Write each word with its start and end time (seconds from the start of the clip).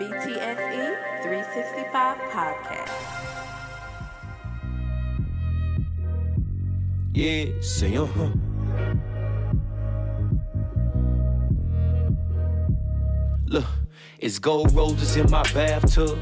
BTSE 0.00 0.96
365 1.22 2.18
podcast. 2.32 2.90
Yeah, 7.12 7.46
say 7.60 7.96
uh 7.96 8.04
huh. 8.04 8.30
Look, 13.46 13.64
it's 14.18 14.40
gold 14.40 14.72
roses 14.72 15.14
in 15.14 15.30
my 15.30 15.44
bathtub. 15.52 16.18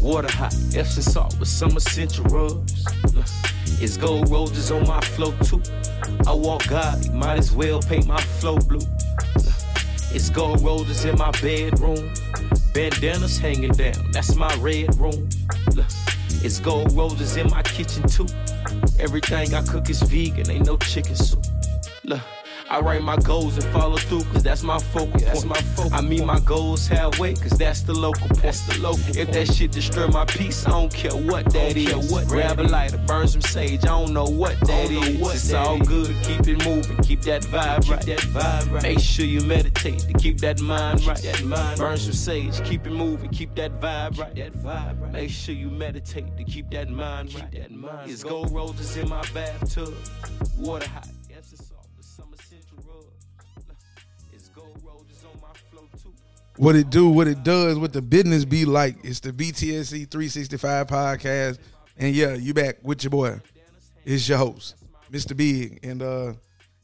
Water 0.00 0.32
hot, 0.32 0.54
Epsom 0.74 1.02
salt 1.02 1.38
with 1.38 1.48
some 1.48 1.76
essential 1.76 2.24
rubs. 2.24 2.86
Look, 3.14 3.26
it's 3.82 3.98
gold 3.98 4.30
roses 4.30 4.70
on 4.70 4.88
my 4.88 5.00
flow 5.02 5.32
too. 5.44 5.62
I 6.26 6.32
walk 6.32 6.66
God, 6.68 7.12
might 7.12 7.38
as 7.38 7.52
well 7.52 7.80
paint 7.82 8.06
my 8.06 8.20
flow 8.40 8.56
blue. 8.56 8.78
Look, 8.78 9.54
it's 10.14 10.30
gold 10.30 10.62
roses 10.62 11.04
in 11.04 11.18
my 11.18 11.30
bedroom. 11.32 12.10
Bandanas 12.72 13.38
hanging 13.38 13.72
down, 13.72 14.12
that's 14.12 14.36
my 14.36 14.54
red 14.56 14.94
room. 14.98 15.28
It's 16.42 16.60
gold 16.60 16.92
roses 16.92 17.36
in 17.36 17.50
my 17.50 17.62
kitchen 17.62 18.08
too. 18.08 18.26
Everything 18.98 19.54
I 19.54 19.62
cook 19.62 19.90
is 19.90 20.00
vegan, 20.02 20.50
ain't 20.50 20.66
no 20.66 20.76
chicken 20.76 21.16
soup. 21.16 21.44
Look, 22.04 22.20
I 22.70 22.78
write 22.78 23.02
my 23.02 23.16
goals 23.16 23.56
and 23.56 23.64
follow 23.72 23.96
through, 23.96 24.22
cause 24.32 24.44
that's 24.44 24.62
my 24.62 24.78
focal 24.78 25.18
That's 25.18 25.44
my 25.44 25.60
focal 25.60 25.92
I 25.92 26.02
meet 26.02 26.24
my 26.24 26.38
goals 26.38 26.86
halfway, 26.86 27.34
cause 27.34 27.50
that's 27.58 27.80
the 27.80 27.92
local 27.92 28.28
point. 28.28 28.42
That's 28.42 28.64
the 28.64 28.80
local 28.80 29.16
if 29.18 29.32
that 29.32 29.52
shit 29.52 29.72
destroy 29.72 30.06
my 30.06 30.24
peace, 30.24 30.64
I 30.68 30.70
don't 30.70 30.94
care 30.94 31.10
what 31.10 31.52
that 31.52 31.76
is. 31.76 32.12
What 32.12 32.28
Grab 32.28 32.60
a 32.60 32.62
lighter, 32.62 32.98
burn 33.08 33.26
some 33.26 33.40
sage, 33.40 33.82
I 33.82 33.88
don't 33.88 34.12
know 34.12 34.24
what 34.24 34.58
that 34.68 34.88
is. 34.88 35.18
What 35.18 35.34
it's 35.34 35.52
all 35.52 35.82
is. 35.82 35.88
good, 35.88 36.14
keep 36.22 36.46
it 36.46 36.64
moving, 36.64 36.96
keep 36.98 37.22
that 37.22 37.42
vibe 37.42 37.82
keep 37.82 37.90
right. 37.90 38.06
That 38.06 38.18
vibe 38.20 38.72
right. 38.72 38.82
Make 38.84 39.00
sure 39.00 39.26
you 39.26 39.40
meditate 39.40 39.98
to 39.98 40.12
keep 40.12 40.38
that 40.38 40.60
mind 40.60 41.00
keep 41.00 41.08
right. 41.08 41.22
That 41.22 41.42
mind 41.42 41.78
burn 41.80 41.96
some 41.98 42.12
sage, 42.12 42.62
keep 42.62 42.86
it 42.86 42.92
moving, 42.92 43.30
keep 43.30 43.52
that 43.56 43.80
vibe 43.80 44.16
right. 44.16 44.32
That 44.36 44.52
vibe 44.52 45.02
right. 45.02 45.12
Make 45.12 45.30
sure 45.30 45.56
you 45.56 45.70
meditate 45.70 46.36
to 46.36 46.44
keep 46.44 46.70
that 46.70 46.88
mind 46.88 47.30
keep 47.30 47.40
right. 47.40 47.50
That 47.50 47.72
mind 47.72 48.08
it's 48.08 48.22
gold 48.22 48.52
roses 48.52 48.96
in 48.96 49.08
my 49.08 49.24
bathtub, 49.34 49.92
water 50.56 50.88
hot. 50.88 51.08
What 56.60 56.76
it 56.76 56.90
do, 56.90 57.08
what 57.08 57.26
it 57.26 57.42
does, 57.42 57.78
what 57.78 57.90
the 57.90 58.02
business 58.02 58.44
be 58.44 58.66
like. 58.66 58.98
It's 59.02 59.20
the 59.20 59.32
BTSE 59.32 60.10
365 60.10 60.86
podcast. 60.88 61.58
And 61.96 62.14
yeah, 62.14 62.34
you 62.34 62.52
back 62.52 62.76
with 62.82 63.02
your 63.02 63.10
boy. 63.10 63.40
It's 64.04 64.28
your 64.28 64.36
host, 64.36 64.74
Mr. 65.10 65.34
Big. 65.34 65.80
And 65.82 66.02
uh 66.02 66.34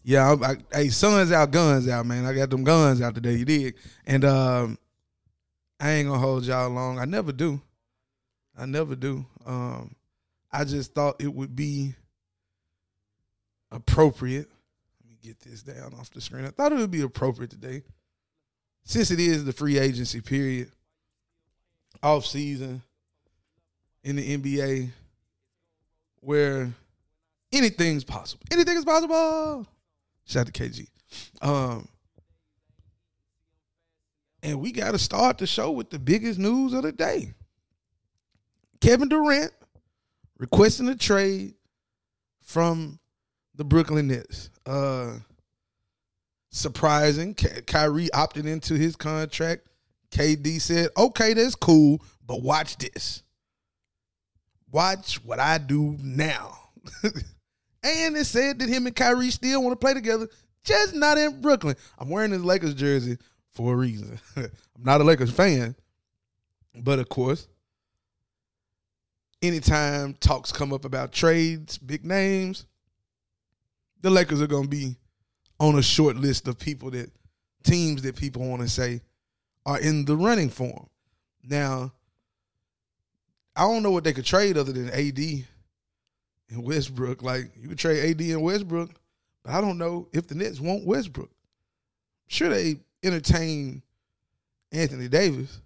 yeah, 0.03 0.33
I, 0.33 0.53
I, 0.53 0.57
hey, 0.73 0.89
sun's 0.89 1.31
out, 1.31 1.51
guns 1.51 1.89
out, 1.89 2.07
man. 2.07 2.25
I 2.25 2.33
got 2.33 2.49
them 2.49 2.65
guns 2.65 3.03
out 3.03 3.15
today, 3.15 3.35
you 3.35 3.45
dig? 3.45 3.77
And 4.07 4.25
um 4.25 4.79
I 5.79 5.91
ain't 5.91 6.09
gonna 6.09 6.21
hold 6.21 6.45
y'all 6.47 6.71
long. 6.71 6.99
I 6.99 7.05
never 7.05 7.33
do. 7.33 7.61
I 8.57 8.65
never 8.65 8.97
do. 8.97 9.27
Um 9.45 9.95
I 10.51 10.65
just 10.65 10.95
thought 10.95 11.21
it 11.21 11.33
would 11.33 11.55
be 11.55 11.95
appropriate. 13.71 14.49
Let 15.03 15.11
me 15.11 15.19
get 15.23 15.39
this 15.41 15.63
down 15.63 15.93
off 16.01 16.09
the 16.13 16.23
screen. 16.23 16.47
I 16.47 16.51
thought 16.51 16.73
it 16.73 16.77
would 16.77 16.91
be 16.91 17.03
appropriate 17.03 17.51
today 17.51 17.83
since 18.87 19.11
it 19.11 19.19
is 19.19 19.45
the 19.45 19.53
free 19.53 19.79
agency 19.79 20.21
period, 20.21 20.71
off 22.03 22.25
season 22.25 22.81
in 24.05 24.15
the 24.17 24.39
NBA, 24.39 24.91
where 26.21 26.73
anything's 27.53 28.05
possible. 28.05 28.45
Anything 28.53 28.77
is 28.77 28.85
possible. 28.85 29.67
Shout 30.25 30.47
out 30.47 30.55
to 30.55 30.63
KG. 30.63 30.87
Um, 31.43 31.89
and 34.43 34.61
we 34.61 34.71
got 34.71 34.93
to 34.93 34.99
start 34.99 35.39
the 35.39 35.49
show 35.49 35.73
with 35.73 35.91
the 35.91 35.99
biggest 35.99 36.39
news 36.39 36.73
of 36.73 36.85
the 36.85 36.93
day. 36.93 37.35
Kevin 38.81 39.09
Durant 39.09 39.51
requesting 40.39 40.89
a 40.89 40.95
trade 40.95 41.55
from 42.45 43.01
the 43.57 43.65
Brooklyn 43.65 44.07
Nets. 44.07 44.51
Uh, 44.65 45.15
surprising. 46.57 47.35
Ky- 47.35 47.63
Kyrie 47.67 48.13
opted 48.13 48.47
into 48.47 48.75
his 48.75 48.97
contract. 48.97 49.67
KD 50.11 50.61
said, 50.61 50.89
okay, 50.97 51.35
that's 51.35 51.55
cool, 51.55 52.03
but 52.27 52.43
watch 52.43 52.79
this. 52.79 53.23
Watch 54.71 55.23
what 55.25 55.39
I 55.39 55.59
do 55.59 55.97
now. 56.03 56.59
and 57.03 58.17
it 58.17 58.27
said 58.27 58.59
that 58.59 58.69
him 58.69 58.87
and 58.87 58.97
Kyrie 58.97 59.31
still 59.31 59.63
want 59.63 59.73
to 59.73 59.85
play 59.85 59.95
together, 59.95 60.29
just 60.65 60.95
not 60.95 61.19
in 61.19 61.41
Brooklyn. 61.41 61.77
I'm 61.99 62.09
wearing 62.09 62.33
his 62.33 62.45
Lakers 62.45 62.75
jersey 62.75 63.19
for 63.53 63.75
a 63.75 63.77
reason. 63.77 64.19
I'm 64.37 64.51
not 64.83 65.01
a 65.01 65.05
Lakers 65.05 65.31
fan, 65.31 65.77
but 66.75 66.99
of 66.99 67.09
course, 67.09 67.49
anytime 69.43 70.15
talks 70.15 70.53
come 70.53 70.73
up 70.73 70.85
about 70.85 71.13
trades, 71.13 71.79
big 71.79 72.05
names, 72.05 72.67
the 74.03 74.11
Lakers 74.11 74.41
are 74.43 74.47
going 74.47 74.65
to 74.65 74.69
be 74.69 74.97
on 75.59 75.79
a 75.79 75.83
short 75.83 76.17
list 76.17 76.49
of 76.49 76.59
people 76.59 76.91
that 76.91 77.11
teams 77.63 78.03
that 78.03 78.17
people 78.17 78.47
want 78.49 78.63
to 78.63 78.69
say 78.69 79.01
are 79.65 79.81
in 79.81 80.05
the 80.05 80.17
running 80.17 80.51
for 80.51 80.67
him. 80.67 80.87
Now, 81.43 81.93
I 83.55 83.63
don't 83.63 83.83
know 83.83 83.91
what 83.91 84.05
they 84.05 84.13
could 84.13 84.25
trade 84.25 84.59
other 84.59 84.73
than 84.73 84.91
AD 84.91 85.19
and 86.51 86.65
Westbrook. 86.65 87.23
Like 87.23 87.51
you 87.61 87.69
could 87.69 87.79
trade 87.79 88.11
AD 88.11 88.21
and 88.21 88.43
Westbrook, 88.43 88.91
but 89.43 89.53
I 89.53 89.61
don't 89.61 89.79
know 89.79 90.09
if 90.13 90.27
the 90.27 90.35
Nets 90.35 90.61
want 90.61 90.87
Westbrook. 90.87 91.31
Sure, 92.29 92.49
they 92.49 92.77
entertain 93.03 93.83
Anthony 94.73 95.09
Davis, 95.09 95.61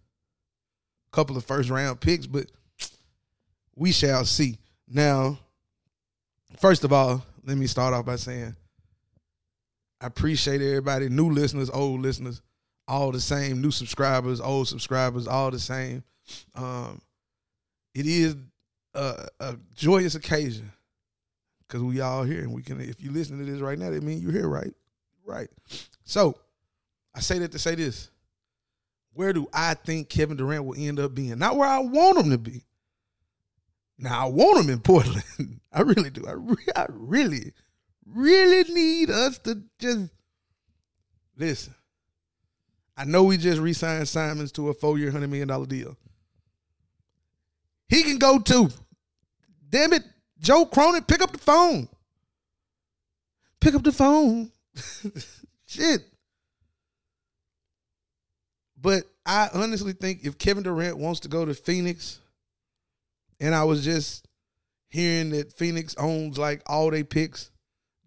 a 1.13 1.17
couple 1.17 1.37
of 1.37 1.45
first 1.45 1.71
round 1.71 2.01
picks, 2.01 2.27
but 2.27 2.47
we 3.75 3.93
shall 3.93 4.25
see. 4.25 4.59
Now, 4.87 5.39
first 6.59 6.85
of 6.85 6.93
all, 6.93 7.25
let 7.45 7.57
me 7.57 7.67
start 7.67 7.95
off 7.95 8.05
by 8.05 8.17
saying 8.17 8.55
I 10.01 10.07
appreciate 10.07 10.63
everybody, 10.63 11.09
new 11.09 11.31
listeners, 11.31 11.69
old 11.71 12.01
listeners, 12.01 12.41
all 12.89 13.13
the 13.13 13.21
same, 13.21 13.61
new 13.61 13.71
subscribers, 13.71 14.41
old 14.41 14.67
subscribers, 14.67 15.27
all 15.27 15.51
the 15.51 15.59
same. 15.59 16.03
Um, 16.55 17.01
it 17.95 18.07
is 18.07 18.37
a, 18.95 19.29
a 19.41 19.57
joyous 19.75 20.15
occasion 20.15 20.73
because 21.67 21.83
we 21.83 22.01
all 22.01 22.25
here 22.25 22.41
and 22.41 22.53
we 22.53 22.63
can. 22.63 22.81
If 22.81 23.03
you 23.03 23.11
listen 23.11 23.39
to 23.39 23.45
this 23.45 23.61
right 23.61 23.79
now, 23.79 23.91
that 23.91 24.03
means 24.03 24.23
you're 24.23 24.33
here, 24.33 24.49
right? 24.49 24.73
Right. 25.25 25.49
So 26.05 26.37
I 27.15 27.21
say 27.21 27.39
that 27.41 27.53
to 27.53 27.59
say 27.59 27.75
this: 27.75 28.11
Where 29.13 29.33
do 29.33 29.49
I 29.53 29.75
think 29.75 30.09
Kevin 30.09 30.37
Durant 30.37 30.65
will 30.65 30.77
end 30.79 30.99
up 30.99 31.15
being? 31.15 31.39
Not 31.39 31.57
where 31.57 31.69
I 31.69 31.79
want 31.79 32.19
him 32.19 32.31
to 32.31 32.39
be. 32.39 32.65
Now 33.99 34.27
I 34.27 34.31
want 34.31 34.65
him 34.65 34.71
in 34.71 34.81
Portland. 34.81 35.61
I 35.73 35.83
really 35.83 36.11
do. 36.11 36.27
I, 36.27 36.33
re- 36.33 36.57
I 36.75 36.87
really 36.89 37.53
really 38.15 38.73
need 38.73 39.11
us 39.11 39.39
to 39.39 39.63
just 39.79 40.11
listen. 41.37 41.75
I 42.97 43.05
know 43.05 43.25
we 43.25 43.39
just 43.39 43.61
re-signed 43.61 44.09
Simons 44.09 44.53
to 44.53 44.69
a 44.69 44.75
four-year, 44.75 45.11
hundred 45.11 45.31
million 45.31 45.49
dollar 45.49 45.67
deal. 45.67 45.97
He 47.89 48.03
can 48.03 48.19
go 48.19 48.39
too. 48.39 48.69
Damn 49.69 49.93
it, 49.93 50.03
Joe 50.39 50.67
Cronin, 50.67 51.05
pick 51.05 51.23
up 51.23 51.33
the 51.33 51.39
phone. 51.39 51.89
Pick 53.61 53.75
up 53.75 53.83
the 53.83 53.93
phone. 53.93 54.51
Shit. 55.67 56.03
But 58.81 59.05
I 59.27 59.49
honestly 59.53 59.93
think 59.93 60.25
if 60.25 60.39
Kevin 60.39 60.63
Durant 60.63 60.99
wants 60.99 61.21
to 61.21 61.29
go 61.29 61.45
to 61.45 61.55
Phoenix, 61.55 62.21
and 63.39 63.55
I 63.55 63.65
was 63.65 63.85
just 63.85 64.27
hearing 64.89 65.31
that 65.31 65.53
Phoenix 65.53 65.95
owns 65.99 66.39
like 66.39 66.63
all 66.67 66.91
their 66.91 67.05
picks, 67.05 67.51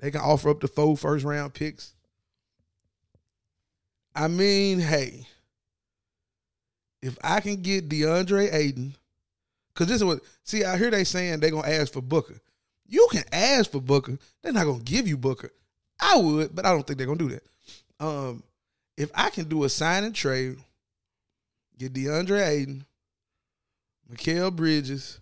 they 0.04 0.12
can 0.12 0.20
offer 0.20 0.50
up 0.50 0.60
to 0.60 0.68
four 0.68 0.98
first 0.98 1.24
round 1.24 1.54
picks. 1.54 1.94
I 4.14 4.28
mean, 4.28 4.80
hey, 4.80 5.26
if 7.02 7.18
I 7.24 7.40
can 7.40 7.62
get 7.62 7.88
DeAndre 7.88 8.54
Ayton, 8.54 8.96
because 9.74 9.88
this 9.88 9.96
is 9.96 10.04
what 10.04 10.20
see, 10.44 10.66
I 10.66 10.78
hear 10.78 10.92
they 10.92 11.06
saying 11.06 11.40
they're 11.40 11.52
gonna 11.52 11.70
ask 11.70 11.94
for 11.94 12.02
Booker. 12.02 12.36
You 12.86 13.08
can 13.14 13.24
ask 13.32 13.72
for 13.72 13.80
Booker. 13.80 14.18
They're 14.42 14.52
not 14.52 14.66
gonna 14.66 14.84
give 14.84 15.08
you 15.08 15.16
Booker. 15.16 15.52
I 16.02 16.18
would, 16.18 16.54
but 16.54 16.66
I 16.66 16.72
don't 16.72 16.86
think 16.86 16.98
they're 16.98 17.08
gonna 17.08 17.18
do 17.18 17.30
that. 17.30 18.06
Um, 18.06 18.44
if 18.98 19.10
I 19.16 19.30
can 19.30 19.48
do 19.48 19.64
a 19.64 19.70
sign 19.70 20.04
and 20.04 20.14
trade, 20.14 20.58
get 21.78 21.94
DeAndre 21.94 22.46
Ayton, 22.46 22.86
Mikal 24.12 24.54
Bridges, 24.54 25.22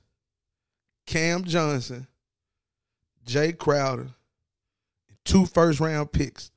Cam 1.06 1.44
Johnson, 1.44 2.08
Jay 3.24 3.54
Crowder, 3.54 4.08
two 5.26 5.46
first 5.46 5.80
round 5.80 6.12
picks, 6.12 6.52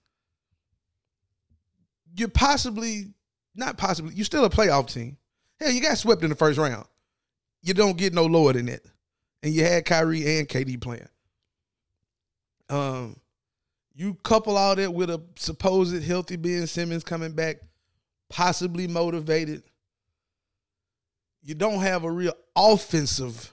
you're 2.16 2.28
possibly 2.28 3.12
not 3.54 3.76
possibly 3.76 4.14
you're 4.14 4.24
still 4.24 4.44
a 4.44 4.50
playoff 4.50 4.92
team. 4.92 5.16
Hell, 5.60 5.70
you 5.70 5.80
got 5.80 5.98
swept 5.98 6.22
in 6.22 6.30
the 6.30 6.36
first 6.36 6.58
round. 6.58 6.86
You 7.62 7.74
don't 7.74 7.96
get 7.96 8.12
no 8.12 8.26
lower 8.26 8.52
than 8.52 8.66
that, 8.66 8.82
and 9.42 9.52
you 9.54 9.64
had 9.64 9.84
Kyrie 9.84 10.38
and 10.38 10.48
KD 10.48 10.80
playing. 10.80 11.08
Um, 12.68 13.16
you 13.94 14.14
couple 14.22 14.56
all 14.56 14.74
that 14.74 14.92
with 14.92 15.10
a 15.10 15.22
supposed 15.36 16.02
healthy 16.02 16.36
Ben 16.36 16.66
Simmons 16.66 17.04
coming 17.04 17.32
back, 17.32 17.56
possibly 18.28 18.88
motivated. 18.88 19.62
you 21.42 21.54
don't 21.54 21.80
have 21.80 22.04
a 22.04 22.10
real 22.10 22.32
offensive 22.56 23.52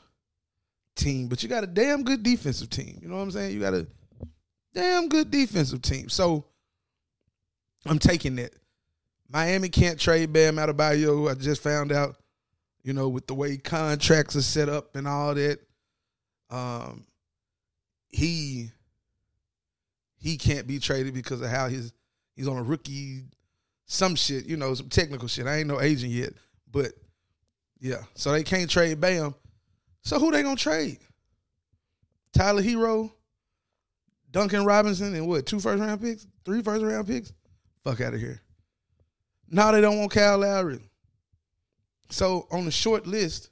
team, 0.96 1.28
but 1.28 1.44
you 1.44 1.50
got 1.50 1.64
a 1.64 1.68
damn 1.68 2.04
good 2.04 2.24
defensive 2.24 2.70
team. 2.70 3.00
You 3.02 3.10
know 3.10 3.16
what 3.16 3.22
I'm 3.24 3.32
saying? 3.32 3.54
You 3.54 3.60
got 3.60 3.74
a 3.74 3.88
damn 4.74 5.10
good 5.10 5.32
defensive 5.32 5.82
team. 5.82 6.10
So 6.10 6.46
I'm 7.86 8.00
taking 8.00 8.36
that. 8.38 8.54
Miami 9.30 9.70
can't 9.70 10.00
trade 10.00 10.34
Bam 10.34 10.58
Adebayo. 10.58 11.30
I 11.30 11.36
just 11.36 11.64
found 11.64 11.92
out, 11.92 12.16
you 12.84 12.94
know, 12.94 13.08
with 13.08 13.28
the 13.28 13.34
way 13.34 13.58
contracts 13.58 14.36
are 14.36 14.42
set 14.42 14.70
up 14.70 14.96
and 14.96 15.08
all 15.08 15.34
that. 15.36 15.60
Um, 16.50 17.06
he 18.10 18.72
he 20.18 20.38
can't 20.38 20.68
be 20.68 20.80
traded 20.80 21.14
because 21.14 21.42
of 21.42 21.50
how 21.50 21.70
his 21.70 21.94
he's 22.36 22.48
on 22.48 22.58
a 22.58 22.64
rookie 22.64 23.24
some 23.86 24.16
shit, 24.16 24.46
you 24.46 24.58
know, 24.58 24.74
some 24.74 24.90
technical 24.90 25.28
shit. 25.28 25.48
I 25.48 25.58
ain't 25.58 25.68
no 25.68 25.82
agent 25.82 26.12
yet, 26.12 26.34
but 26.72 26.92
yeah. 27.80 28.04
So 28.16 28.32
they 28.32 28.44
can't 28.44 28.70
trade 28.70 29.00
Bam. 29.00 29.36
So 30.02 30.20
who 30.20 30.32
they 30.32 30.44
gonna 30.44 30.56
trade? 30.56 31.00
Tyler 32.34 32.62
Herro, 32.62 33.12
Duncan 34.32 34.66
Robinson, 34.66 35.14
and 35.14 35.28
what? 35.28 35.46
Two 35.46 35.60
first 35.60 35.82
round 35.82 36.02
picks, 36.02 36.26
three 36.46 36.62
first 36.62 36.84
round 36.84 37.08
picks. 37.08 37.34
Fuck 37.84 38.02
out 38.02 38.14
of 38.14 38.20
here. 38.20 38.42
Now 39.50 39.72
they 39.72 39.82
don't 39.82 39.98
want 39.98 40.12
Kyle 40.12 40.38
Lowry. 40.38 40.80
So 42.10 42.48
on 42.52 42.66
the 42.66 42.72
short 42.72 43.06
list, 43.06 43.50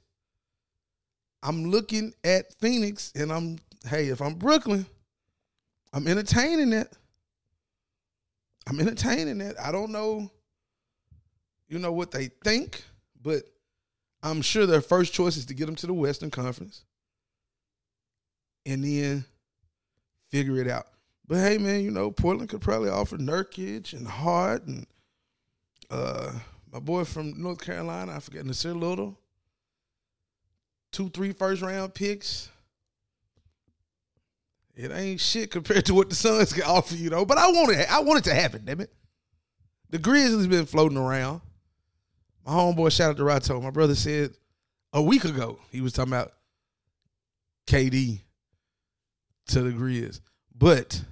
I'm 1.42 1.70
looking 1.70 2.14
at 2.24 2.54
Phoenix, 2.54 3.12
and 3.14 3.32
I'm 3.32 3.58
hey, 3.86 4.08
if 4.08 4.20
I'm 4.20 4.34
Brooklyn, 4.34 4.86
I'm 5.92 6.06
entertaining 6.06 6.70
that. 6.70 6.92
I'm 8.66 8.78
entertaining 8.80 9.38
that. 9.38 9.58
I 9.60 9.72
don't 9.72 9.90
know, 9.90 10.30
you 11.68 11.78
know 11.78 11.92
what 11.92 12.10
they 12.10 12.28
think, 12.44 12.82
but 13.20 13.42
I'm 14.22 14.42
sure 14.42 14.66
their 14.66 14.82
first 14.82 15.12
choice 15.12 15.36
is 15.36 15.46
to 15.46 15.54
get 15.54 15.66
them 15.66 15.76
to 15.76 15.86
the 15.86 15.94
Western 15.94 16.30
Conference 16.30 16.84
and 18.66 18.84
then 18.84 19.24
figure 20.30 20.58
it 20.58 20.68
out. 20.68 20.86
But 21.26 21.38
hey, 21.38 21.58
man, 21.58 21.82
you 21.82 21.90
know 21.90 22.10
Portland 22.10 22.50
could 22.50 22.60
probably 22.60 22.90
offer 22.90 23.16
Nurkic 23.16 23.92
and 23.92 24.06
Hart 24.06 24.66
and 24.66 24.86
uh, 25.90 26.32
my 26.72 26.80
boy 26.80 27.04
from 27.04 27.40
North 27.40 27.60
Carolina. 27.64 28.16
I 28.16 28.20
forget 28.20 28.44
Nassir 28.44 28.78
Little. 28.78 29.18
Two, 30.92 31.08
three 31.08 31.32
first 31.32 31.62
round 31.62 31.94
picks. 31.94 32.48
It 34.74 34.90
ain't 34.92 35.20
shit 35.20 35.50
compared 35.50 35.84
to 35.86 35.94
what 35.94 36.08
the 36.08 36.14
Suns 36.14 36.52
can 36.52 36.62
offer 36.62 36.94
you, 36.94 37.10
though. 37.10 37.24
But 37.24 37.38
I 37.38 37.48
want 37.48 37.72
it. 37.72 37.90
I 37.90 38.00
want 38.00 38.20
it 38.20 38.30
to 38.30 38.34
happen. 38.34 38.64
Damn 38.64 38.80
it. 38.80 38.92
The 39.90 39.98
Grizzlies 39.98 40.46
been 40.46 40.66
floating 40.66 40.96
around. 40.96 41.42
My 42.46 42.52
homeboy, 42.52 42.90
shout 42.92 43.10
out 43.10 43.16
to 43.18 43.22
Rato. 43.22 43.62
My 43.62 43.70
brother 43.70 43.94
said 43.94 44.32
a 44.92 45.02
week 45.02 45.24
ago 45.24 45.58
he 45.70 45.80
was 45.80 45.92
talking 45.92 46.12
about 46.12 46.32
KD 47.66 48.20
to 49.50 49.62
the 49.62 49.70
Grizz, 49.70 50.20
but 50.56 51.02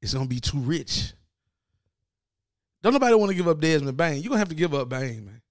it's 0.00 0.14
gonna 0.14 0.26
be 0.26 0.40
too 0.40 0.58
rich. 0.58 1.12
Don't 2.82 2.92
nobody 2.92 3.14
want 3.14 3.30
to 3.30 3.36
give 3.36 3.48
up 3.48 3.60
Desmond 3.60 3.96
Bane. 3.96 4.22
You're 4.22 4.30
gonna 4.30 4.38
have 4.38 4.48
to 4.48 4.54
give 4.54 4.74
up 4.74 4.88
Bane, 4.88 5.26
man. 5.26 5.42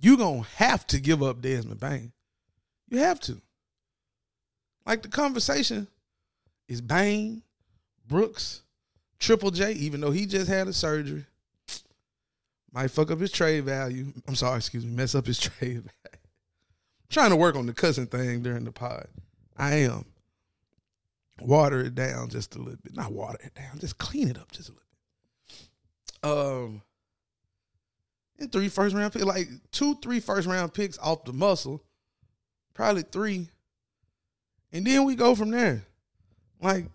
You're 0.00 0.16
gonna 0.16 0.42
have 0.56 0.86
to 0.88 1.00
give 1.00 1.22
up 1.22 1.40
Desmond 1.40 1.80
Bane. 1.80 2.12
You 2.88 2.98
have 2.98 3.20
to. 3.20 3.40
Like 4.84 5.02
the 5.02 5.08
conversation 5.08 5.86
is 6.68 6.80
Bane, 6.80 7.42
Brooks, 8.06 8.62
Triple 9.18 9.52
J, 9.52 9.72
even 9.72 10.00
though 10.00 10.10
he 10.10 10.26
just 10.26 10.48
had 10.48 10.68
a 10.68 10.72
surgery. 10.72 11.24
Might 12.72 12.90
fuck 12.90 13.10
up 13.10 13.20
his 13.20 13.30
trade 13.30 13.64
value. 13.64 14.12
I'm 14.26 14.34
sorry, 14.34 14.56
excuse 14.56 14.84
me, 14.84 14.92
mess 14.92 15.14
up 15.14 15.26
his 15.26 15.38
trade 15.40 15.82
value. 15.82 16.18
trying 17.08 17.30
to 17.30 17.36
work 17.36 17.54
on 17.54 17.66
the 17.66 17.72
cussing 17.72 18.06
thing 18.06 18.42
during 18.42 18.64
the 18.64 18.72
pod. 18.72 19.06
I 19.56 19.74
am. 19.74 20.06
Water 21.40 21.80
it 21.80 21.94
down 21.94 22.28
just 22.28 22.54
a 22.54 22.58
little 22.58 22.78
bit. 22.82 22.94
Not 22.94 23.12
water 23.12 23.38
it 23.42 23.54
down, 23.54 23.78
just 23.78 23.98
clean 23.98 24.28
it 24.28 24.38
up 24.38 24.52
just 24.52 24.68
a 24.68 24.72
little 24.72 24.84
bit. 26.22 26.30
Um, 26.30 26.82
and 28.38 28.52
three 28.52 28.68
first 28.68 28.94
round 28.94 29.12
picks, 29.12 29.24
like 29.24 29.48
two, 29.70 29.96
three 30.02 30.20
first 30.20 30.46
round 30.46 30.74
picks 30.74 30.98
off 30.98 31.24
the 31.24 31.32
muscle, 31.32 31.82
probably 32.74 33.02
three, 33.02 33.48
and 34.72 34.86
then 34.86 35.04
we 35.04 35.14
go 35.14 35.34
from 35.34 35.50
there. 35.50 35.82
Like 36.60 36.86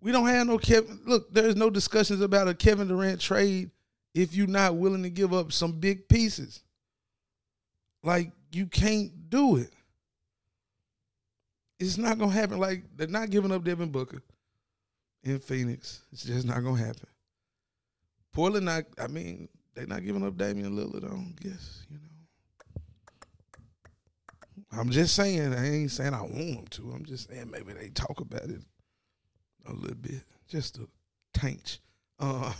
we 0.00 0.12
don't 0.12 0.26
have 0.26 0.46
no 0.46 0.58
Kevin. 0.58 1.00
Look, 1.06 1.32
there's 1.32 1.56
no 1.56 1.70
discussions 1.70 2.20
about 2.20 2.48
a 2.48 2.54
Kevin 2.54 2.88
Durant 2.88 3.20
trade 3.20 3.70
if 4.14 4.34
you're 4.34 4.46
not 4.46 4.76
willing 4.76 5.02
to 5.02 5.10
give 5.10 5.32
up 5.32 5.52
some 5.52 5.72
big 5.72 6.08
pieces. 6.08 6.62
Like 8.02 8.32
you 8.52 8.66
can't 8.66 9.30
do 9.30 9.56
it. 9.56 9.72
It's 11.80 11.96
not 11.96 12.18
gonna 12.18 12.30
happen. 12.30 12.58
Like 12.58 12.84
they're 12.96 13.08
not 13.08 13.30
giving 13.30 13.50
up 13.50 13.64
Devin 13.64 13.90
Booker 13.90 14.22
in 15.24 15.38
Phoenix. 15.40 16.02
It's 16.12 16.24
just 16.24 16.46
not 16.46 16.62
gonna 16.62 16.78
happen. 16.78 17.08
Portland, 18.32 18.66
not. 18.66 18.84
I 18.98 19.06
mean, 19.06 19.48
they're 19.74 19.86
not 19.86 20.04
giving 20.04 20.24
up 20.24 20.36
Damian 20.36 20.76
Lillard. 20.76 21.04
I 21.04 21.08
don't 21.08 21.34
guess. 21.40 21.86
You 21.90 21.96
know. 21.96 22.82
I'm 24.72 24.90
just 24.90 25.16
saying. 25.16 25.54
I 25.54 25.68
ain't 25.68 25.90
saying 25.90 26.12
I 26.12 26.20
want 26.20 26.32
them 26.34 26.66
to. 26.70 26.92
I'm 26.92 27.04
just 27.04 27.30
saying 27.30 27.50
maybe 27.50 27.72
they 27.72 27.88
talk 27.88 28.20
about 28.20 28.44
it 28.44 28.62
a 29.66 29.72
little 29.72 29.96
bit, 29.96 30.22
just 30.48 30.78
a 30.78 30.86
taint. 31.32 31.80
Uh, 32.18 32.52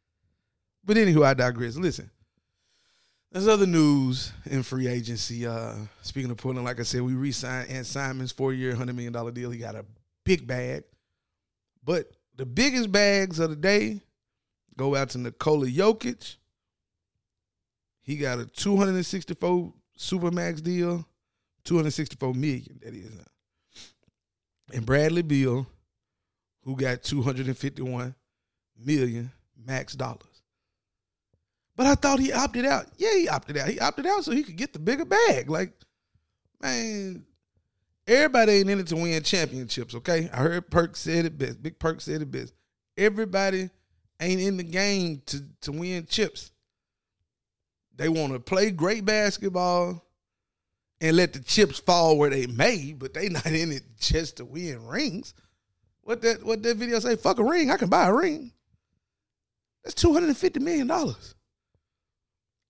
but 0.84 0.96
anywho, 0.96 1.24
I 1.24 1.32
digress. 1.32 1.76
Listen, 1.76 2.10
there's 3.34 3.48
other 3.48 3.66
news 3.66 4.32
in 4.46 4.62
free 4.62 4.86
agency. 4.86 5.44
Uh, 5.44 5.74
speaking 6.02 6.30
of 6.30 6.36
Portland, 6.36 6.64
like 6.64 6.78
I 6.78 6.84
said, 6.84 7.02
we 7.02 7.14
re-signed 7.14 7.68
Ant 7.68 7.84
Simons, 7.84 8.30
four-year, 8.30 8.76
hundred 8.76 8.94
million 8.94 9.12
dollar 9.12 9.32
deal. 9.32 9.50
He 9.50 9.58
got 9.58 9.74
a 9.74 9.84
big 10.24 10.46
bag, 10.46 10.84
but 11.82 12.12
the 12.36 12.46
biggest 12.46 12.92
bags 12.92 13.40
of 13.40 13.50
the 13.50 13.56
day 13.56 14.00
go 14.76 14.94
out 14.94 15.10
to 15.10 15.18
Nikola 15.18 15.66
Jokic. 15.66 16.36
He 18.02 18.16
got 18.18 18.38
a 18.38 18.46
264 18.46 19.72
supermax 19.98 20.62
deal, 20.62 21.04
264 21.64 22.34
million. 22.34 22.78
That 22.84 22.94
is, 22.94 23.10
and 24.72 24.86
Bradley 24.86 25.22
Beal, 25.22 25.66
who 26.62 26.76
got 26.76 27.02
251 27.02 28.14
million 28.78 29.32
max 29.66 29.94
dollars. 29.94 30.33
But 31.76 31.86
I 31.86 31.94
thought 31.94 32.20
he 32.20 32.32
opted 32.32 32.64
out. 32.64 32.86
Yeah, 32.96 33.14
he 33.14 33.28
opted 33.28 33.56
out. 33.56 33.68
He 33.68 33.80
opted 33.80 34.06
out 34.06 34.24
so 34.24 34.32
he 34.32 34.44
could 34.44 34.56
get 34.56 34.72
the 34.72 34.78
bigger 34.78 35.04
bag. 35.04 35.50
Like, 35.50 35.72
man, 36.60 37.24
everybody 38.06 38.52
ain't 38.52 38.70
in 38.70 38.80
it 38.80 38.86
to 38.88 38.96
win 38.96 39.22
championships, 39.22 39.94
okay? 39.96 40.30
I 40.32 40.36
heard 40.36 40.70
Perk 40.70 40.96
said 40.96 41.24
it 41.24 41.36
best. 41.36 41.62
Big 41.62 41.78
Perk 41.78 42.00
said 42.00 42.22
it 42.22 42.30
best. 42.30 42.54
Everybody 42.96 43.70
ain't 44.20 44.40
in 44.40 44.56
the 44.56 44.62
game 44.62 45.22
to, 45.26 45.42
to 45.62 45.72
win 45.72 46.06
chips. 46.06 46.52
They 47.96 48.08
want 48.08 48.32
to 48.32 48.40
play 48.40 48.70
great 48.70 49.04
basketball 49.04 50.04
and 51.00 51.16
let 51.16 51.32
the 51.32 51.40
chips 51.40 51.78
fall 51.78 52.16
where 52.16 52.30
they 52.30 52.46
may, 52.46 52.94
but 52.96 53.14
they 53.14 53.28
not 53.30 53.46
in 53.46 53.72
it 53.72 53.82
just 53.98 54.36
to 54.36 54.44
win 54.44 54.86
rings. 54.86 55.34
What 56.02 56.22
that 56.22 56.44
what 56.44 56.62
that 56.62 56.76
video 56.76 56.98
say? 56.98 57.16
Fuck 57.16 57.38
a 57.38 57.44
ring. 57.44 57.70
I 57.70 57.76
can 57.76 57.88
buy 57.88 58.06
a 58.06 58.12
ring. 58.12 58.52
That's 59.82 59.94
two 59.94 60.12
hundred 60.12 60.28
and 60.28 60.36
fifty 60.36 60.60
million 60.60 60.86
dollars. 60.86 61.34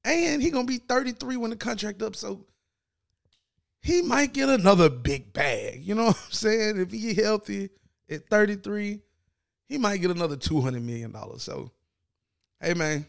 And 0.05 0.43
he 0.43 0.51
gonna 0.51 0.67
be 0.67 0.79
33 0.79 1.37
when 1.37 1.51
the 1.51 1.57
contract 1.57 2.03
up, 2.03 2.15
so 2.15 2.45
he 3.83 4.03
might 4.03 4.33
get 4.33 4.49
another 4.49 4.89
big 4.91 5.33
bag. 5.33 5.83
You 5.83 5.95
know 5.95 6.05
what 6.07 6.23
I'm 6.25 6.33
saying? 6.33 6.81
If 6.81 6.91
he 6.91 7.15
healthy 7.15 7.71
at 8.11 8.29
33, 8.29 9.01
he 9.69 9.79
might 9.79 9.99
get 9.99 10.11
another 10.11 10.37
200 10.37 10.83
million 10.83 11.13
dollars. 11.13 11.43
So, 11.43 11.71
hey 12.61 12.75
man, 12.75 13.07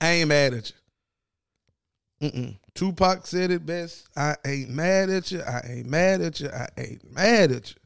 I 0.00 0.08
ain't 0.10 0.28
mad 0.28 0.54
at 0.54 0.70
you. 0.70 2.28
Mm-mm. 2.28 2.56
Tupac 2.74 3.26
said 3.26 3.50
it 3.50 3.66
best. 3.66 4.08
I 4.16 4.36
ain't 4.46 4.70
mad 4.70 5.10
at 5.10 5.30
you. 5.32 5.42
I 5.42 5.60
ain't 5.68 5.86
mad 5.86 6.20
at 6.20 6.40
you. 6.40 6.48
I 6.48 6.68
ain't 6.78 7.12
mad 7.12 7.50
at 7.50 7.70
you. 7.70 7.76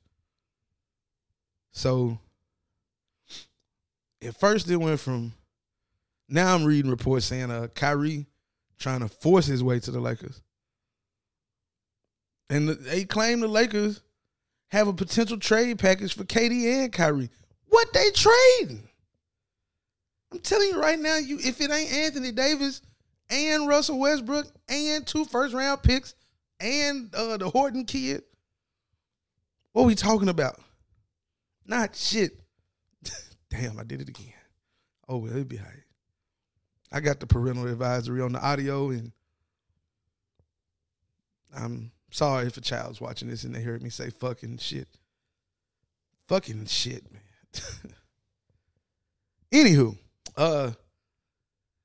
So, 1.72 2.18
at 4.22 4.38
first 4.38 4.70
it 4.70 4.76
went 4.76 5.00
from 5.00 5.32
now 6.28 6.54
I'm 6.54 6.64
reading 6.64 6.90
reports 6.90 7.26
saying 7.26 7.50
uh 7.50 7.68
Kyrie 7.74 8.26
trying 8.78 9.00
to 9.00 9.08
force 9.08 9.46
his 9.46 9.62
way 9.62 9.80
to 9.80 9.90
the 9.90 10.00
Lakers. 10.00 10.42
And 12.48 12.68
they 12.68 13.04
claim 13.04 13.40
the 13.40 13.48
Lakers 13.48 14.02
have 14.68 14.88
a 14.88 14.92
potential 14.92 15.38
trade 15.38 15.78
package 15.78 16.14
for 16.14 16.24
KD 16.24 16.84
and 16.84 16.92
Kyrie. 16.92 17.30
What 17.68 17.92
they 17.92 18.10
trading? 18.10 18.88
I'm 20.32 20.38
telling 20.40 20.68
you 20.68 20.80
right 20.80 20.98
now, 20.98 21.16
you 21.16 21.38
if 21.40 21.60
it 21.60 21.70
ain't 21.70 21.92
Anthony 21.92 22.32
Davis 22.32 22.82
and 23.30 23.66
Russell 23.66 23.98
Westbrook 23.98 24.46
and 24.68 25.06
two 25.06 25.24
first 25.24 25.54
round 25.54 25.82
picks 25.82 26.14
and 26.60 27.12
uh, 27.14 27.36
the 27.36 27.48
Horton 27.48 27.84
kid, 27.84 28.22
what 29.72 29.82
are 29.82 29.86
we 29.86 29.94
talking 29.94 30.28
about? 30.28 30.60
Not 31.66 31.96
shit. 31.96 32.32
Damn, 33.50 33.78
I 33.78 33.84
did 33.84 34.00
it 34.00 34.08
again. 34.08 34.32
Oh 35.08 35.18
well, 35.18 35.32
it'll 35.32 35.44
be 35.44 35.56
high. 35.56 35.84
I 36.92 37.00
got 37.00 37.20
the 37.20 37.26
parental 37.26 37.66
advisory 37.66 38.20
on 38.20 38.32
the 38.32 38.40
audio, 38.40 38.90
and 38.90 39.12
I'm 41.54 41.92
sorry 42.10 42.46
if 42.46 42.56
a 42.56 42.60
child's 42.60 43.00
watching 43.00 43.28
this 43.28 43.44
and 43.44 43.54
they 43.54 43.62
heard 43.62 43.82
me 43.82 43.90
say 43.90 44.10
fucking 44.10 44.58
shit. 44.58 44.88
Fucking 46.28 46.66
shit, 46.66 47.04
man. 47.12 47.92
Anywho, 49.52 49.96
uh, 50.36 50.72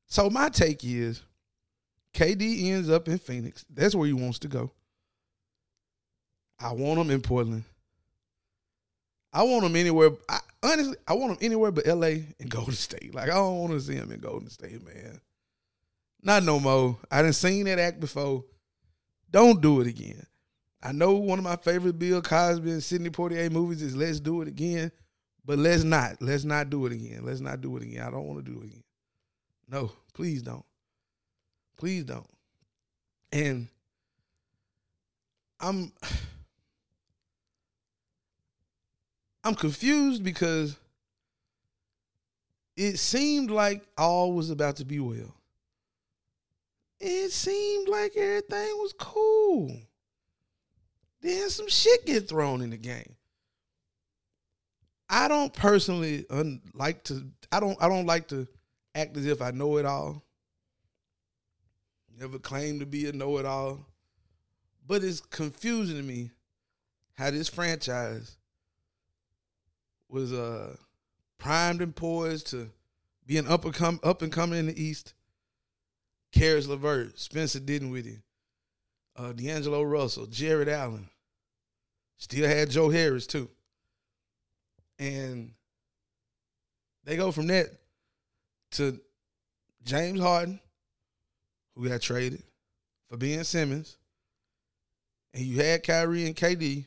so 0.08 0.30
my 0.30 0.50
take 0.50 0.84
is 0.84 1.22
KD 2.14 2.72
ends 2.72 2.90
up 2.90 3.08
in 3.08 3.18
Phoenix. 3.18 3.66
That's 3.70 3.96
where 3.96 4.08
he 4.08 4.14
wants 4.14 4.40
to 4.40 4.48
go. 4.48 4.72
I 6.60 6.74
want 6.74 7.00
him 7.00 7.10
in 7.10 7.22
Portland. 7.22 7.64
I 9.34 9.44
want 9.44 9.66
him 9.66 9.76
anywhere. 9.76 10.12
I, 10.28 10.40
honestly, 10.64 10.98
I 11.08 11.14
want 11.14 11.34
him 11.34 11.38
anywhere 11.42 11.72
but 11.72 11.88
LA 11.88 12.24
and 12.40 12.50
Golden 12.50 12.74
State. 12.74 13.14
Like 13.14 13.30
I 13.30 13.36
don't 13.36 13.60
want 13.60 13.74
to 13.74 13.80
see 13.80 13.96
him 13.96 14.12
in 14.12 14.20
Golden 14.20 14.50
State, 14.50 14.84
man. 14.86 15.20
Not 16.24 16.44
no 16.44 16.60
more. 16.60 16.98
I 17.10 17.22
didn't 17.22 17.36
seen 17.36 17.66
that 17.66 17.80
act 17.80 18.00
before. 18.00 18.46
Don't 19.32 19.62
do 19.62 19.82
it 19.82 19.88
again. 19.88 20.26
I 20.84 20.92
know 20.92 21.14
one 21.14 21.40
of 21.40 21.46
my 21.46 21.56
favorite 21.56 22.00
Bill 22.00 22.22
Cosby 22.22 22.72
and 22.72 22.84
Sidney 22.84 23.10
Poitier 23.10 23.52
movies 23.52 23.82
is 23.82 23.96
Let's 23.96 24.20
Do 24.20 24.42
It 24.42 24.48
Again, 24.48 24.92
but 25.46 25.60
let's 25.60 25.84
not. 25.84 26.22
Let's 26.22 26.44
not 26.44 26.70
do 26.70 26.86
it 26.86 26.92
again. 26.92 27.24
Let's 27.24 27.40
not 27.40 27.62
do 27.62 27.78
it 27.78 27.84
again. 27.84 28.02
I 28.02 28.10
don't 28.10 28.28
want 28.28 28.44
to 28.44 28.52
do 28.52 28.60
it 28.62 28.66
again. 28.66 28.84
No, 29.70 29.92
please 30.14 30.42
don't. 30.42 30.66
Please 31.78 32.04
don't. 32.04 32.30
And 33.32 33.68
I'm 35.60 35.94
I'm 39.44 39.56
confused 39.56 40.24
because 40.24 40.78
it 42.78 42.98
seemed 42.98 43.52
like 43.52 43.84
all 43.98 44.34
was 44.34 44.50
about 44.50 44.78
to 44.78 44.86
be 44.86 45.00
well. 45.00 45.36
It 47.00 47.32
seemed 47.32 47.88
like 47.88 48.16
everything 48.16 48.70
was 48.78 48.94
cool. 48.98 49.76
Then 51.22 51.50
some 51.50 51.68
shit 51.68 52.06
get 52.06 52.30
thrown 52.30 52.62
in 52.62 52.70
the 52.70 52.78
game. 52.78 53.16
I 55.10 55.28
don't 55.28 55.54
personally 55.54 56.26
un- 56.30 56.62
like 56.74 57.04
to. 57.06 57.28
I 57.52 57.60
don't. 57.60 57.78
I 57.82 57.90
don't 57.90 58.06
like 58.06 58.28
to 58.30 58.48
act 58.96 59.18
as 59.18 59.26
if 59.26 59.42
I 59.42 59.52
know 59.52 59.78
it 59.78 59.86
all. 59.86 60.24
Never 62.18 62.40
claim 62.40 62.80
to 62.80 62.86
be 62.86 63.08
a 63.10 63.12
know 63.12 63.38
it 63.38 63.46
all, 63.46 63.86
but 64.88 65.04
it's 65.04 65.20
confusing 65.20 65.98
to 65.98 66.04
me 66.04 66.32
how 67.14 67.32
this 67.32 67.50
franchise 67.50 68.38
was 70.12 70.34
uh 70.34 70.76
primed 71.40 71.82
and 71.82 71.96
poised 71.96 72.48
to 72.48 72.70
be 73.26 73.38
an 73.38 73.48
up 73.48 73.66
and 73.66 73.74
come 73.74 74.00
up 74.04 74.22
and 74.22 74.32
coming 74.32 74.60
in 74.60 74.68
the 74.68 74.82
East. 74.82 75.14
Caris 76.32 76.68
LeVert, 76.68 77.20
Spencer 77.20 77.60
Dinwiddie, 77.60 78.22
uh, 79.18 79.34
D'Angelo 79.34 79.82
Russell, 79.84 80.28
Jarrett 80.28 80.70
Allen. 80.70 81.10
Still 82.18 82.48
had 82.48 82.70
Joe 82.70 82.90
Harris 82.90 83.28
too. 83.28 83.50
And 85.00 85.54
they 87.04 87.18
go 87.18 87.32
from 87.32 87.48
that 87.48 87.68
to 88.72 89.00
James 89.84 90.22
Harden, 90.22 90.60
who 91.76 91.90
got 91.90 92.02
traded 92.02 92.44
for 93.10 93.18
Ben 93.18 93.44
Simmons. 93.44 93.98
And 95.34 95.44
you 95.44 95.62
had 95.62 95.84
Kyrie 95.84 96.28
and 96.28 96.36
KD. 96.36 96.86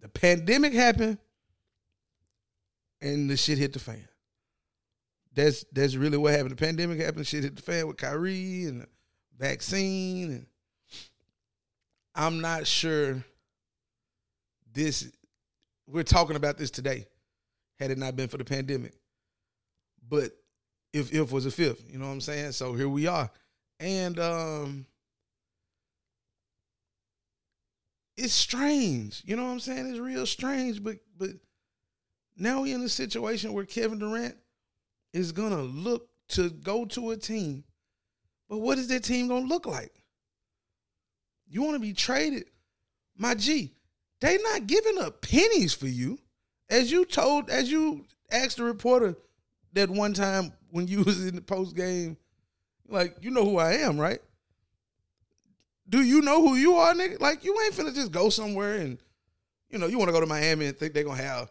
The 0.00 0.08
pandemic 0.08 0.72
happened 0.72 1.18
and 3.00 3.30
the 3.30 3.36
shit 3.36 3.58
hit 3.58 3.72
the 3.72 3.78
fan. 3.78 4.06
That's 5.34 5.64
that's 5.72 5.94
really 5.94 6.18
what 6.18 6.32
happened. 6.32 6.52
The 6.52 6.56
pandemic 6.56 7.00
happened, 7.00 7.26
shit 7.26 7.44
hit 7.44 7.56
the 7.56 7.62
fan 7.62 7.86
with 7.86 7.96
Kyrie 7.96 8.64
and 8.64 8.82
the 8.82 8.86
vaccine. 9.38 10.30
And 10.32 10.46
I'm 12.14 12.40
not 12.40 12.66
sure 12.66 13.22
this 14.72 15.10
we're 15.86 16.02
talking 16.02 16.36
about 16.36 16.58
this 16.58 16.70
today, 16.70 17.06
had 17.78 17.90
it 17.90 17.98
not 17.98 18.16
been 18.16 18.28
for 18.28 18.38
the 18.38 18.44
pandemic. 18.44 18.94
But 20.08 20.32
if 20.92 21.12
if 21.12 21.32
was 21.32 21.46
a 21.46 21.50
fifth, 21.50 21.84
you 21.88 21.98
know 21.98 22.06
what 22.06 22.12
I'm 22.12 22.20
saying? 22.20 22.52
So 22.52 22.74
here 22.74 22.88
we 22.88 23.06
are. 23.06 23.30
And 23.78 24.18
um 24.18 24.86
it's 28.16 28.34
strange. 28.34 29.22
You 29.24 29.36
know 29.36 29.44
what 29.44 29.52
I'm 29.52 29.60
saying? 29.60 29.88
It's 29.88 29.98
real 29.98 30.26
strange, 30.26 30.82
but 30.82 30.96
but 31.16 31.30
now 32.40 32.62
we're 32.62 32.74
in 32.74 32.82
a 32.82 32.88
situation 32.88 33.52
where 33.52 33.66
Kevin 33.66 33.98
Durant 33.98 34.34
is 35.12 35.32
gonna 35.32 35.62
look 35.62 36.08
to 36.28 36.50
go 36.50 36.84
to 36.86 37.10
a 37.10 37.16
team. 37.16 37.64
But 38.48 38.58
what 38.58 38.78
is 38.78 38.88
that 38.88 39.04
team 39.04 39.28
gonna 39.28 39.46
look 39.46 39.66
like? 39.66 39.92
You 41.48 41.62
want 41.62 41.74
to 41.74 41.80
be 41.80 41.92
traded? 41.92 42.44
My 43.16 43.34
G, 43.34 43.74
they 44.20 44.38
not 44.38 44.66
giving 44.66 44.98
up 44.98 45.20
pennies 45.20 45.74
for 45.74 45.86
you. 45.86 46.18
As 46.70 46.90
you 46.90 47.04
told, 47.04 47.50
as 47.50 47.70
you 47.70 48.06
asked 48.30 48.56
the 48.56 48.64
reporter 48.64 49.16
that 49.74 49.90
one 49.90 50.14
time 50.14 50.52
when 50.70 50.88
you 50.88 51.02
was 51.04 51.26
in 51.26 51.34
the 51.34 51.42
post 51.42 51.76
game, 51.76 52.16
like, 52.88 53.16
you 53.20 53.30
know 53.30 53.44
who 53.44 53.58
I 53.58 53.74
am, 53.74 54.00
right? 54.00 54.20
Do 55.88 56.02
you 56.02 56.22
know 56.22 56.40
who 56.40 56.54
you 56.54 56.76
are, 56.76 56.94
nigga? 56.94 57.20
Like, 57.20 57.44
you 57.44 57.60
ain't 57.64 57.74
finna 57.74 57.94
just 57.94 58.12
go 58.12 58.30
somewhere 58.30 58.76
and, 58.76 58.98
you 59.68 59.78
know, 59.78 59.86
you 59.86 59.98
want 59.98 60.08
to 60.08 60.12
go 60.12 60.20
to 60.20 60.26
Miami 60.26 60.66
and 60.66 60.76
think 60.76 60.94
they're 60.94 61.04
gonna 61.04 61.22
have 61.22 61.50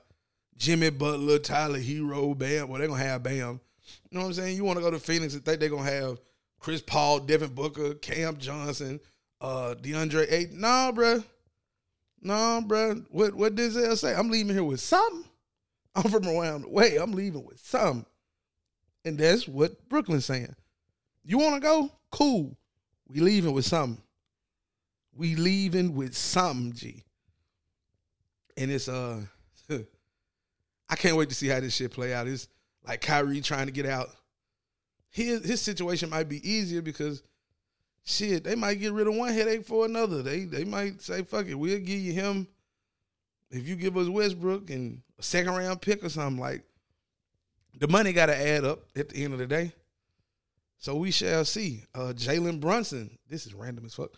Jimmy 0.59 0.89
Butler, 0.89 1.39
Tyler 1.39 1.79
Herro, 1.79 2.37
Bam. 2.37 2.67
Well, 2.67 2.79
they're 2.79 2.89
gonna 2.89 3.01
have 3.01 3.23
Bam. 3.23 3.61
You 4.11 4.17
know 4.17 4.21
what 4.21 4.27
I'm 4.27 4.33
saying? 4.33 4.57
You 4.57 4.65
want 4.65 4.77
to 4.77 4.83
go 4.83 4.91
to 4.91 4.99
Phoenix 4.99 5.33
and 5.33 5.43
think 5.43 5.59
they're 5.59 5.69
gonna 5.69 5.89
have 5.89 6.19
Chris 6.59 6.81
Paul, 6.81 7.21
Devin 7.21 7.55
Booker, 7.55 7.95
Cam 7.95 8.37
Johnson, 8.37 8.99
uh, 9.39 9.75
DeAndre 9.81 10.29
Ayton. 10.29 10.59
Nah, 10.59 10.91
bruh. 10.91 11.23
Nah, 12.21 12.59
bruh. 12.59 13.05
What 13.09 13.33
what 13.33 13.55
did 13.55 13.71
Denzel 13.71 13.97
say? 13.97 14.13
I'm 14.13 14.29
leaving 14.29 14.53
here 14.53 14.63
with 14.63 14.81
something. 14.81 15.23
I'm 15.95 16.11
from 16.11 16.27
around 16.27 16.63
the 16.63 16.69
way. 16.69 16.97
I'm 16.97 17.13
leaving 17.13 17.45
with 17.45 17.59
something. 17.59 18.05
And 19.05 19.17
that's 19.17 19.47
what 19.47 19.87
Brooklyn's 19.87 20.25
saying. 20.25 20.53
You 21.23 21.37
want 21.37 21.55
to 21.55 21.61
go? 21.61 21.89
Cool. 22.11 22.57
We 23.07 23.21
leaving 23.21 23.53
with 23.53 23.65
something. 23.65 24.03
We 25.15 25.35
leaving 25.35 25.95
with 25.95 26.15
something, 26.15 26.73
G. 26.73 27.05
And 28.57 28.69
it's 28.69 28.89
uh 28.89 29.21
I 30.89 30.95
can't 30.95 31.15
wait 31.15 31.29
to 31.29 31.35
see 31.35 31.47
how 31.47 31.59
this 31.59 31.75
shit 31.75 31.91
play 31.91 32.13
out. 32.13 32.27
It's 32.27 32.47
like 32.85 33.01
Kyrie 33.01 33.41
trying 33.41 33.67
to 33.67 33.71
get 33.71 33.85
out. 33.85 34.09
His 35.09 35.45
his 35.45 35.61
situation 35.61 36.09
might 36.09 36.29
be 36.29 36.47
easier 36.49 36.81
because 36.81 37.23
shit, 38.03 38.43
they 38.43 38.55
might 38.55 38.75
get 38.75 38.93
rid 38.93 39.07
of 39.07 39.15
one 39.15 39.33
headache 39.33 39.65
for 39.65 39.85
another. 39.85 40.21
They 40.21 40.45
they 40.45 40.65
might 40.65 41.01
say, 41.01 41.23
fuck 41.23 41.47
it, 41.47 41.55
we'll 41.55 41.79
give 41.79 41.99
you 41.99 42.13
him 42.13 42.47
if 43.51 43.67
you 43.67 43.75
give 43.75 43.97
us 43.97 44.07
Westbrook 44.07 44.69
and 44.69 45.01
a 45.17 45.23
second 45.23 45.53
round 45.53 45.81
pick 45.81 46.03
or 46.03 46.09
something. 46.09 46.39
Like 46.39 46.63
the 47.77 47.87
money 47.87 48.13
gotta 48.13 48.35
add 48.37 48.65
up 48.65 48.81
at 48.95 49.09
the 49.09 49.23
end 49.23 49.33
of 49.33 49.39
the 49.39 49.47
day. 49.47 49.73
So 50.77 50.95
we 50.95 51.11
shall 51.11 51.45
see. 51.45 51.85
Uh 51.93 52.13
Jalen 52.15 52.59
Brunson, 52.59 53.17
this 53.29 53.45
is 53.45 53.53
random 53.53 53.85
as 53.85 53.95
fuck. 53.95 54.11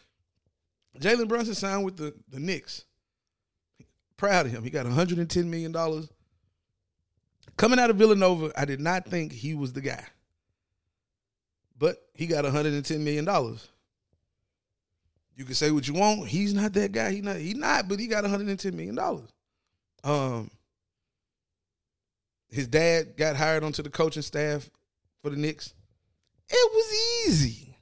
Jalen 1.00 1.28
Brunson 1.28 1.56
signed 1.56 1.86
with 1.86 1.98
the, 1.98 2.14
the 2.30 2.40
Knicks. 2.40 2.86
Proud 4.18 4.46
of 4.46 4.52
him. 4.52 4.64
He 4.64 4.70
got 4.70 4.86
$110 4.86 5.46
million 5.46 5.74
Coming 7.58 7.80
out 7.80 7.90
of 7.90 7.98
Villanova, 7.98 8.52
I 8.56 8.66
did 8.66 8.80
not 8.80 9.06
think 9.06 9.32
he 9.32 9.54
was 9.54 9.74
the 9.74 9.82
guy. 9.82 10.04
But 11.78 11.98
he 12.14 12.28
got 12.28 12.46
$110 12.46 13.00
million. 13.00 13.26
You 15.36 15.46
can 15.46 15.56
say 15.56 15.72
what 15.72 15.88
you 15.88 15.94
want. 15.94 16.28
He's 16.28 16.54
not 16.54 16.74
that 16.74 16.92
guy. 16.92 17.12
He 17.12 17.22
not, 17.22 17.38
he 17.38 17.54
not, 17.54 17.88
but 17.88 18.00
he 18.00 18.08
got 18.08 18.24
$110 18.24 18.74
million. 18.74 19.00
Um, 20.04 20.52
his 22.50 22.68
dad 22.68 23.16
got 23.18 23.36
hired 23.36 23.64
onto 23.64 23.82
the 23.82 23.90
coaching 23.90 24.22
staff 24.22 24.70
for 25.22 25.30
the 25.30 25.38
Knicks. 25.38 25.74
It 26.50 26.72
was 26.74 27.28
easy. 27.28 27.78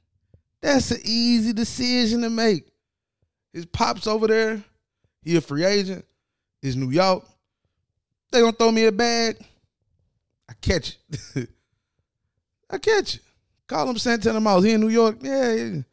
That's 0.60 0.90
an 0.90 1.00
easy 1.04 1.52
decision 1.52 2.22
to 2.22 2.30
make. 2.30 2.68
His 3.52 3.66
pops 3.66 4.06
over 4.06 4.26
there, 4.26 4.62
he 5.22 5.36
a 5.36 5.40
free 5.40 5.64
agent. 5.64 6.04
Is 6.62 6.76
New 6.76 6.90
York. 6.90 7.24
They 8.30 8.40
gonna 8.40 8.52
throw 8.52 8.70
me 8.70 8.84
a 8.84 8.92
bag. 8.92 9.38
I 10.50 10.52
catch 10.60 10.96
it. 11.36 11.48
I 12.70 12.78
catch 12.78 13.16
it. 13.16 13.20
Call 13.68 13.88
him 13.88 13.98
Santana 13.98 14.40
Moss. 14.40 14.64
He 14.64 14.72
in 14.72 14.80
New 14.80 14.88
York. 14.88 15.18
Yeah, 15.20 15.54
he, 15.54 15.84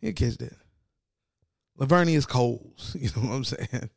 he'll 0.00 0.12
catch 0.12 0.36
that. 0.36 0.56
Laveranues 1.80 2.28
Coles. 2.28 2.94
You 3.00 3.08
know 3.16 3.28
what 3.28 3.34
I'm 3.36 3.44
saying? 3.44 3.90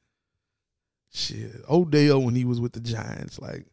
Shit. 1.12 1.52
Odell 1.70 2.22
when 2.22 2.36
he 2.36 2.46
was 2.46 2.62
with 2.62 2.72
the 2.72 2.80
Giants. 2.80 3.38
Like, 3.38 3.66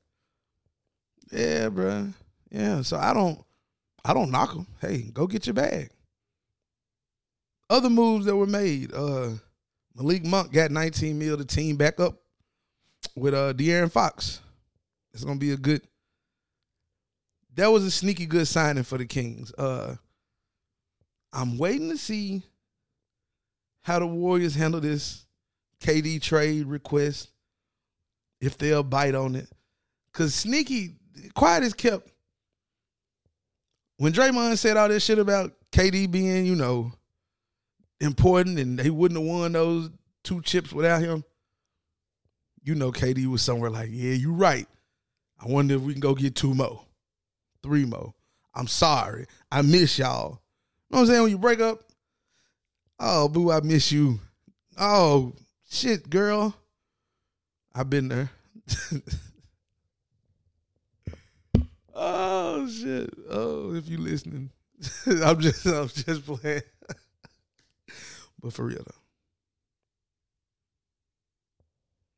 yeah, 1.31 1.69
bro. 1.69 2.09
Yeah. 2.51 2.83
So 2.83 2.97
I 2.97 3.15
don't 3.15 3.39
I 4.05 4.13
don't 4.13 4.33
knock 4.33 4.55
him. 4.55 4.67
Hey, 4.81 5.03
go 5.13 5.29
get 5.29 5.47
your 5.47 5.55
bag. 5.55 5.91
Other 7.71 7.91
moves 7.91 8.27
that 8.27 8.37
were 8.37 8.47
made. 8.47 8.93
Uh 8.93 9.31
Malik 9.95 10.25
Monk 10.25 10.53
got 10.53 10.73
19 10.73 11.19
mil 11.19 11.37
to 11.37 11.45
team 11.45 11.77
back 11.77 12.01
up 12.01 12.21
with 13.15 13.35
uh 13.35 13.53
De'Aaron 13.53 13.91
Fox. 13.91 14.41
It's 15.15 15.25
gonna 15.25 15.39
be 15.39 15.53
a 15.53 15.57
good 15.57 15.83
that 17.55 17.69
was 17.69 17.85
a 17.85 17.91
sneaky 17.91 18.27
good 18.27 18.49
signing 18.49 18.85
for 18.85 18.99
the 18.99 19.07
Kings. 19.07 19.53
Uh, 19.55 19.97
I'm 21.33 21.59
waiting 21.59 21.91
to 21.91 21.99
see 21.99 22.43
how 23.83 23.99
the 23.99 24.07
Warriors 24.07 24.55
handle 24.55 24.81
this 24.81 25.25
KD 25.81 26.21
trade 26.23 26.67
request, 26.67 27.31
if 28.41 28.57
they'll 28.57 28.83
bite 28.83 29.15
on 29.15 29.35
it. 29.35 29.49
Cause 30.13 30.35
sneaky, 30.35 30.95
quiet 31.35 31.65
is 31.65 31.75
kept. 31.75 32.09
When 33.97 34.13
Draymond 34.13 34.59
said 34.59 34.77
all 34.77 34.89
this 34.89 35.05
shit 35.05 35.19
about 35.19 35.53
KD 35.71 36.11
being, 36.11 36.45
you 36.45 36.55
know, 36.55 36.93
important 38.01 38.59
and 38.59 38.81
he 38.81 38.91
wouldn't 38.91 39.21
have 39.21 39.29
won 39.29 39.53
those 39.53 39.91
two 40.23 40.43
chips 40.43 40.73
without 40.73 41.01
him, 41.01 41.25
you 42.63 42.75
know 42.75 42.93
KD 42.93 43.27
was 43.27 43.43
somewhere 43.43 43.71
like, 43.71 43.89
yeah, 43.91 44.13
you're 44.13 44.33
right. 44.33 44.67
I 45.41 45.49
wonder 45.49 45.75
if 45.75 45.81
we 45.83 45.93
can 45.93 46.01
go 46.01 46.15
get 46.15 46.37
two 46.37 46.55
more, 46.55 46.85
three 47.63 47.85
more. 47.85 48.13
I'm 48.55 48.67
sorry. 48.67 49.27
I 49.51 49.63
miss 49.63 49.99
y'all. 49.99 50.41
You 50.91 50.97
know 50.97 50.99
what 50.99 51.01
I'm 51.01 51.07
saying? 51.07 51.23
When 51.23 51.31
you 51.31 51.39
break 51.39 51.61
up, 51.61 51.81
oh, 53.01 53.29
boo, 53.29 53.51
I 53.51 53.61
miss 53.61 53.91
you. 53.91 54.21
Oh, 54.79 55.33
shit, 55.71 56.11
girl. 56.11 56.55
I've 57.75 57.89
been 57.89 58.09
there. 58.09 58.31
oh, 61.95 62.69
shit. 62.69 63.11
Oh, 63.31 63.75
if 63.75 63.89
you 63.89 63.99
listening. 63.99 64.51
I'm 65.07 65.41
just 65.41 65.65
I'm 65.67 65.89
just 65.89 66.27
playing. 66.27 66.63
but 68.43 68.53
for 68.53 68.65
real 68.65 68.83
though. 68.85 68.95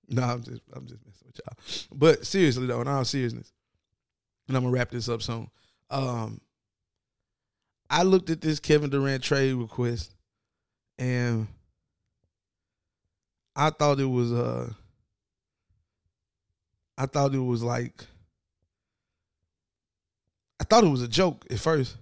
No, 0.08 0.22
I'm 0.22 0.42
just 0.42 0.62
I'm 0.74 0.86
just 0.86 1.04
messing 1.04 1.26
with 1.26 1.40
y'all. 1.44 1.88
But 1.92 2.26
seriously 2.26 2.66
though, 2.66 2.80
in 2.80 2.88
all 2.88 3.04
seriousness, 3.04 3.52
and 4.48 4.56
I'm 4.56 4.62
gonna 4.62 4.74
wrap 4.74 4.90
this 4.90 5.08
up 5.08 5.22
soon. 5.22 5.48
Um, 5.90 6.40
I 7.88 8.02
looked 8.02 8.30
at 8.30 8.40
this 8.40 8.60
Kevin 8.60 8.90
Durant 8.90 9.22
trade 9.22 9.54
request, 9.54 10.14
and 10.98 11.46
I 13.56 13.70
thought 13.70 14.00
it 14.00 14.04
was 14.04 14.32
uh, 14.32 14.70
I 16.96 17.06
thought 17.06 17.34
it 17.34 17.38
was 17.38 17.62
like, 17.62 18.04
I 20.60 20.64
thought 20.64 20.84
it 20.84 20.90
was 20.90 21.02
a 21.02 21.08
joke 21.08 21.44
at 21.50 21.58
first. 21.58 21.96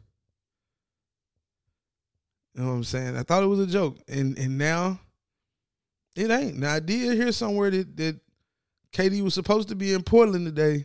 You 2.55 2.63
know 2.63 2.69
what 2.69 2.75
I'm 2.75 2.85
saying? 2.85 3.17
I 3.17 3.23
thought 3.23 3.43
it 3.43 3.47
was 3.47 3.61
a 3.61 3.67
joke, 3.67 3.99
and 4.09 4.37
and 4.39 4.59
now 4.59 5.01
it 6.15 6.31
ain't. 6.31 6.59
Now 6.59 6.75
I 6.75 6.81
did 6.81 7.17
hear 7.17 7.33
somewhere 7.33 7.71
that 7.71 7.97
that 7.97 8.21
KD 8.93 9.23
was 9.23 9.35
supposed 9.35 9.69
to 9.69 9.75
be 9.75 9.95
in 9.95 10.03
Portland 10.03 10.45
today, 10.45 10.85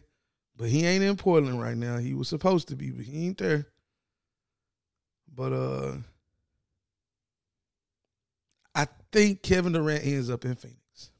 but 0.57 0.69
he 0.69 0.85
ain't 0.85 1.03
in 1.03 1.15
Portland 1.15 1.61
right 1.61 1.77
now. 1.77 1.97
He 1.97 2.13
was 2.13 2.27
supposed 2.27 2.67
to 2.69 2.75
be, 2.75 2.89
but 2.89 3.05
he 3.05 3.27
ain't 3.27 3.37
there. 3.37 3.67
But 5.33 5.53
uh 5.53 5.93
I 8.73 8.87
think 9.11 9.41
Kevin 9.41 9.73
Durant 9.73 10.05
ends 10.05 10.29
up 10.29 10.45
in 10.45 10.55
Phoenix. 10.55 11.11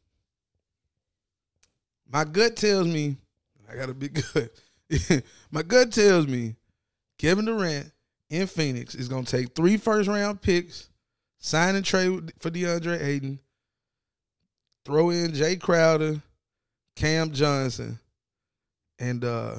My 2.12 2.24
gut 2.24 2.56
tells 2.56 2.88
me 2.88 3.18
I 3.72 3.76
gotta 3.76 3.94
be 3.94 4.10
good. 4.10 4.50
My 5.52 5.62
gut 5.62 5.92
tells 5.92 6.28
me 6.28 6.56
Kevin 7.18 7.46
Durant 7.46 7.92
in 8.30 8.48
Phoenix 8.48 8.96
is 8.96 9.08
gonna 9.08 9.24
take 9.24 9.54
three 9.54 9.78
first 9.78 10.10
round 10.10 10.42
picks, 10.42 10.90
sign 11.38 11.76
and 11.76 11.86
trade 11.86 12.34
for 12.40 12.50
DeAndre 12.50 13.02
Ayton, 13.02 13.40
throw 14.86 15.10
in 15.10 15.34
Jay 15.34 15.58
Crowder, 15.58 16.22
Cam 16.96 17.32
Johnson, 17.32 18.00
and 19.00 19.24
uh 19.24 19.56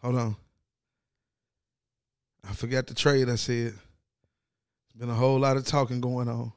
hold 0.00 0.16
on. 0.16 0.36
I 2.48 2.52
forgot 2.54 2.86
the 2.86 2.94
trade 2.94 3.28
I 3.28 3.36
said. 3.36 3.74
There's 3.74 4.98
been 4.98 5.10
a 5.10 5.14
whole 5.14 5.38
lot 5.38 5.56
of 5.56 5.64
talking 5.64 6.00
going 6.00 6.28
on. 6.28 6.52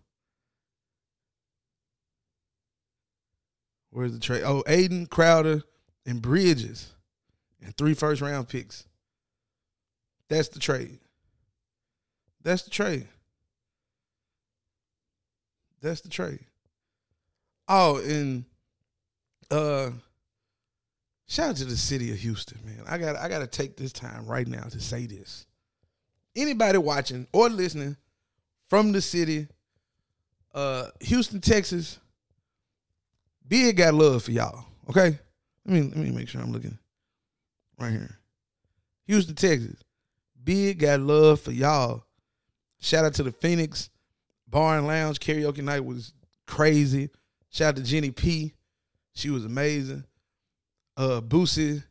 Where's 3.92 4.12
the 4.12 4.20
trade? 4.20 4.44
Oh, 4.46 4.62
Ayton, 4.68 5.06
Crowder, 5.06 5.62
and 6.06 6.22
Bridges. 6.22 6.92
And 7.64 7.76
three 7.78 7.94
first 7.94 8.22
round 8.22 8.50
picks. 8.50 8.86
That's 10.28 10.50
the 10.50 10.60
trade. 10.60 11.00
That's 12.44 12.64
the 12.64 12.72
trade. 12.72 13.08
That's 15.82 16.02
the 16.02 16.10
trade. 16.10 16.46
Oh, 17.68 17.98
and 17.98 18.46
uh 19.52 19.92
shout 21.28 21.50
out 21.50 21.56
to 21.58 21.66
the 21.66 21.78
city 21.78 22.12
of 22.12 22.18
Houston, 22.18 22.60
man. 22.66 22.84
I 22.88 22.98
got 22.98 23.16
I 23.16 23.30
gotta 23.30 23.48
take 23.48 23.78
this 23.78 23.92
time 23.92 24.26
right 24.26 24.48
now 24.48 24.64
to 24.64 24.80
say 24.80 25.06
this. 25.06 25.46
Anybody 26.36 26.78
watching 26.78 27.28
or 27.32 27.50
listening 27.50 27.96
from 28.70 28.92
the 28.92 29.02
city, 29.02 29.48
uh, 30.54 30.88
Houston, 31.02 31.40
Texas, 31.40 32.00
Big 33.48 33.78
got 33.78 33.94
love 33.94 34.24
for 34.24 34.32
y'all. 34.32 34.66
Okay? 34.90 35.18
Let 35.66 35.74
me 35.74 35.82
let 35.82 35.98
me 35.98 36.12
make 36.12 36.30
sure 36.30 36.42
I'm 36.42 36.52
looking 36.52 36.78
right 37.80 37.92
here. 37.92 38.20
Houston, 39.08 39.36
Texas. 39.36 39.84
Big 40.44 40.80
got 40.80 41.00
love 41.00 41.42
for 41.42 41.52
y'all. 41.52 42.04
Shout 42.80 43.06
out 43.06 43.14
to 43.16 43.24
the 43.24 43.32
Phoenix 43.32 43.90
Bar 44.48 44.78
and 44.78 44.88
Lounge 44.88 45.20
karaoke 45.20 45.64
night 45.64 45.84
was 45.84 46.14
crazy. 46.46 47.10
Shout 47.50 47.70
out 47.70 47.76
to 47.78 47.84
Jenny 47.84 48.12
P. 48.12 48.54
She 49.16 49.30
was 49.30 49.46
amazing. 49.46 50.04
Uh 50.96 51.22
Boosie, 51.22 51.84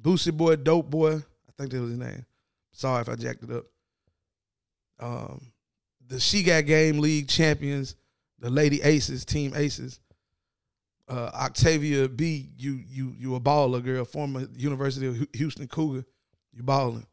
Boosie 0.00 0.36
boy, 0.36 0.56
dope 0.56 0.90
boy. 0.90 1.14
I 1.14 1.52
think 1.56 1.70
that 1.70 1.80
was 1.80 1.90
his 1.90 1.98
name. 1.98 2.26
Sorry 2.72 3.02
if 3.02 3.08
I 3.08 3.14
jacked 3.14 3.44
it 3.44 3.50
up. 3.50 3.64
Um 4.98 5.52
the 6.08 6.20
She 6.20 6.42
Got 6.42 6.66
Game 6.66 6.98
League 6.98 7.28
champions, 7.28 7.96
the 8.38 8.50
Lady 8.50 8.82
Aces, 8.82 9.24
Team 9.24 9.52
Aces. 9.54 10.00
Uh, 11.08 11.30
Octavia 11.34 12.08
B, 12.08 12.50
you 12.56 12.80
you 12.88 13.14
you 13.18 13.34
a 13.34 13.40
baller, 13.40 13.82
girl. 13.82 14.04
Former 14.04 14.46
University 14.56 15.06
of 15.06 15.26
Houston 15.34 15.66
Cougar, 15.66 16.06
you 16.52 16.62
balling. 16.62 17.06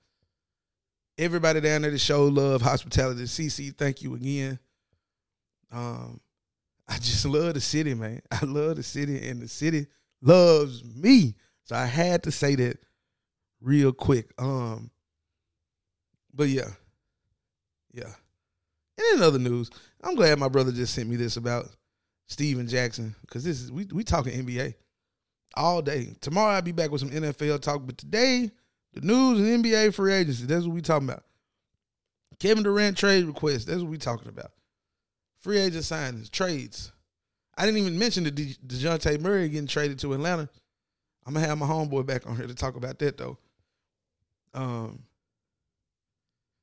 Everybody 1.18 1.60
down 1.60 1.82
there 1.82 1.92
to 1.92 1.98
show 1.98 2.26
love, 2.26 2.62
hospitality. 2.62 3.24
CC, 3.24 3.76
thank 3.76 4.02
you 4.02 4.16
again. 4.16 4.60
Um, 5.72 6.22
I 6.90 6.98
just 6.98 7.26
love 7.26 7.54
the 7.54 7.62
city, 7.62 7.94
man. 7.94 8.22
I 8.32 8.44
love 8.46 8.78
the 8.78 8.84
city, 8.84 9.30
and 9.30 9.42
the 9.42 9.48
city 9.48 9.88
loves 10.22 10.84
me. 10.84 11.36
So 11.66 11.76
I 11.76 11.86
had 11.86 12.24
to 12.24 12.32
say 12.32 12.56
that 12.56 12.80
real 13.62 13.94
quick. 13.94 14.34
Um, 14.40 14.90
but 16.34 16.50
yeah, 16.50 16.70
yeah. 17.94 18.12
And 18.98 19.20
in 19.20 19.24
other 19.24 19.40
news, 19.40 19.70
I'm 20.04 20.16
glad 20.16 20.40
my 20.40 20.50
brother 20.50 20.72
just 20.72 20.94
sent 20.94 21.10
me 21.10 21.16
this 21.16 21.38
about 21.38 21.70
Stephen 22.28 22.68
Jackson 22.68 23.16
because 23.22 23.44
this 23.44 23.62
is 23.62 23.72
we 23.72 23.86
we 23.94 24.04
talking 24.04 24.34
NBA 24.34 24.74
all 25.56 25.82
day. 25.82 26.14
Tomorrow 26.22 26.56
I'll 26.56 26.62
be 26.62 26.72
back 26.72 26.92
with 26.92 27.02
some 27.02 27.12
NFL 27.12 27.62
talk, 27.62 27.86
but 27.86 27.98
today 27.98 28.52
the 28.94 29.02
news 29.02 29.40
and 29.40 29.64
NBA 29.64 29.94
free 29.94 30.14
agency. 30.14 30.46
That's 30.46 30.66
what 30.66 30.74
we 30.74 30.82
talking 30.82 31.10
about. 31.10 31.24
Kevin 32.40 32.64
Durant 32.64 32.98
trade 32.98 33.26
request. 33.26 33.68
That's 33.68 33.82
what 33.82 33.90
we 33.90 33.98
talking 33.98 34.30
about. 34.30 34.52
Free 35.40 35.58
agent 35.58 35.84
signings, 35.84 36.30
trades. 36.30 36.92
I 37.58 37.66
didn't 37.66 37.80
even 37.80 38.00
mention 38.00 38.24
the 38.24 38.32
De- 38.32 38.58
Dejounte 38.66 39.20
Murray 39.22 39.50
getting 39.50 39.68
traded 39.68 40.00
to 40.00 40.14
Atlanta. 40.14 40.50
I'm 41.26 41.34
gonna 41.34 41.46
have 41.46 41.58
my 41.58 41.66
homeboy 41.66 42.06
back 42.06 42.28
on 42.28 42.36
here 42.36 42.48
to 42.48 42.56
talk 42.56 42.76
about 42.76 43.00
that 43.00 43.18
though. 43.18 43.38
Um, 44.54 45.04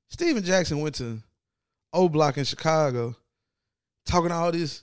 Stephen 0.09 0.43
Jackson 0.43 0.81
went 0.81 0.97
to 0.97 1.23
O 1.93 2.09
Block 2.09 2.37
in 2.37 2.45
Chicago, 2.45 3.15
talking 4.05 4.33
all 4.33 4.53
this, 4.53 4.83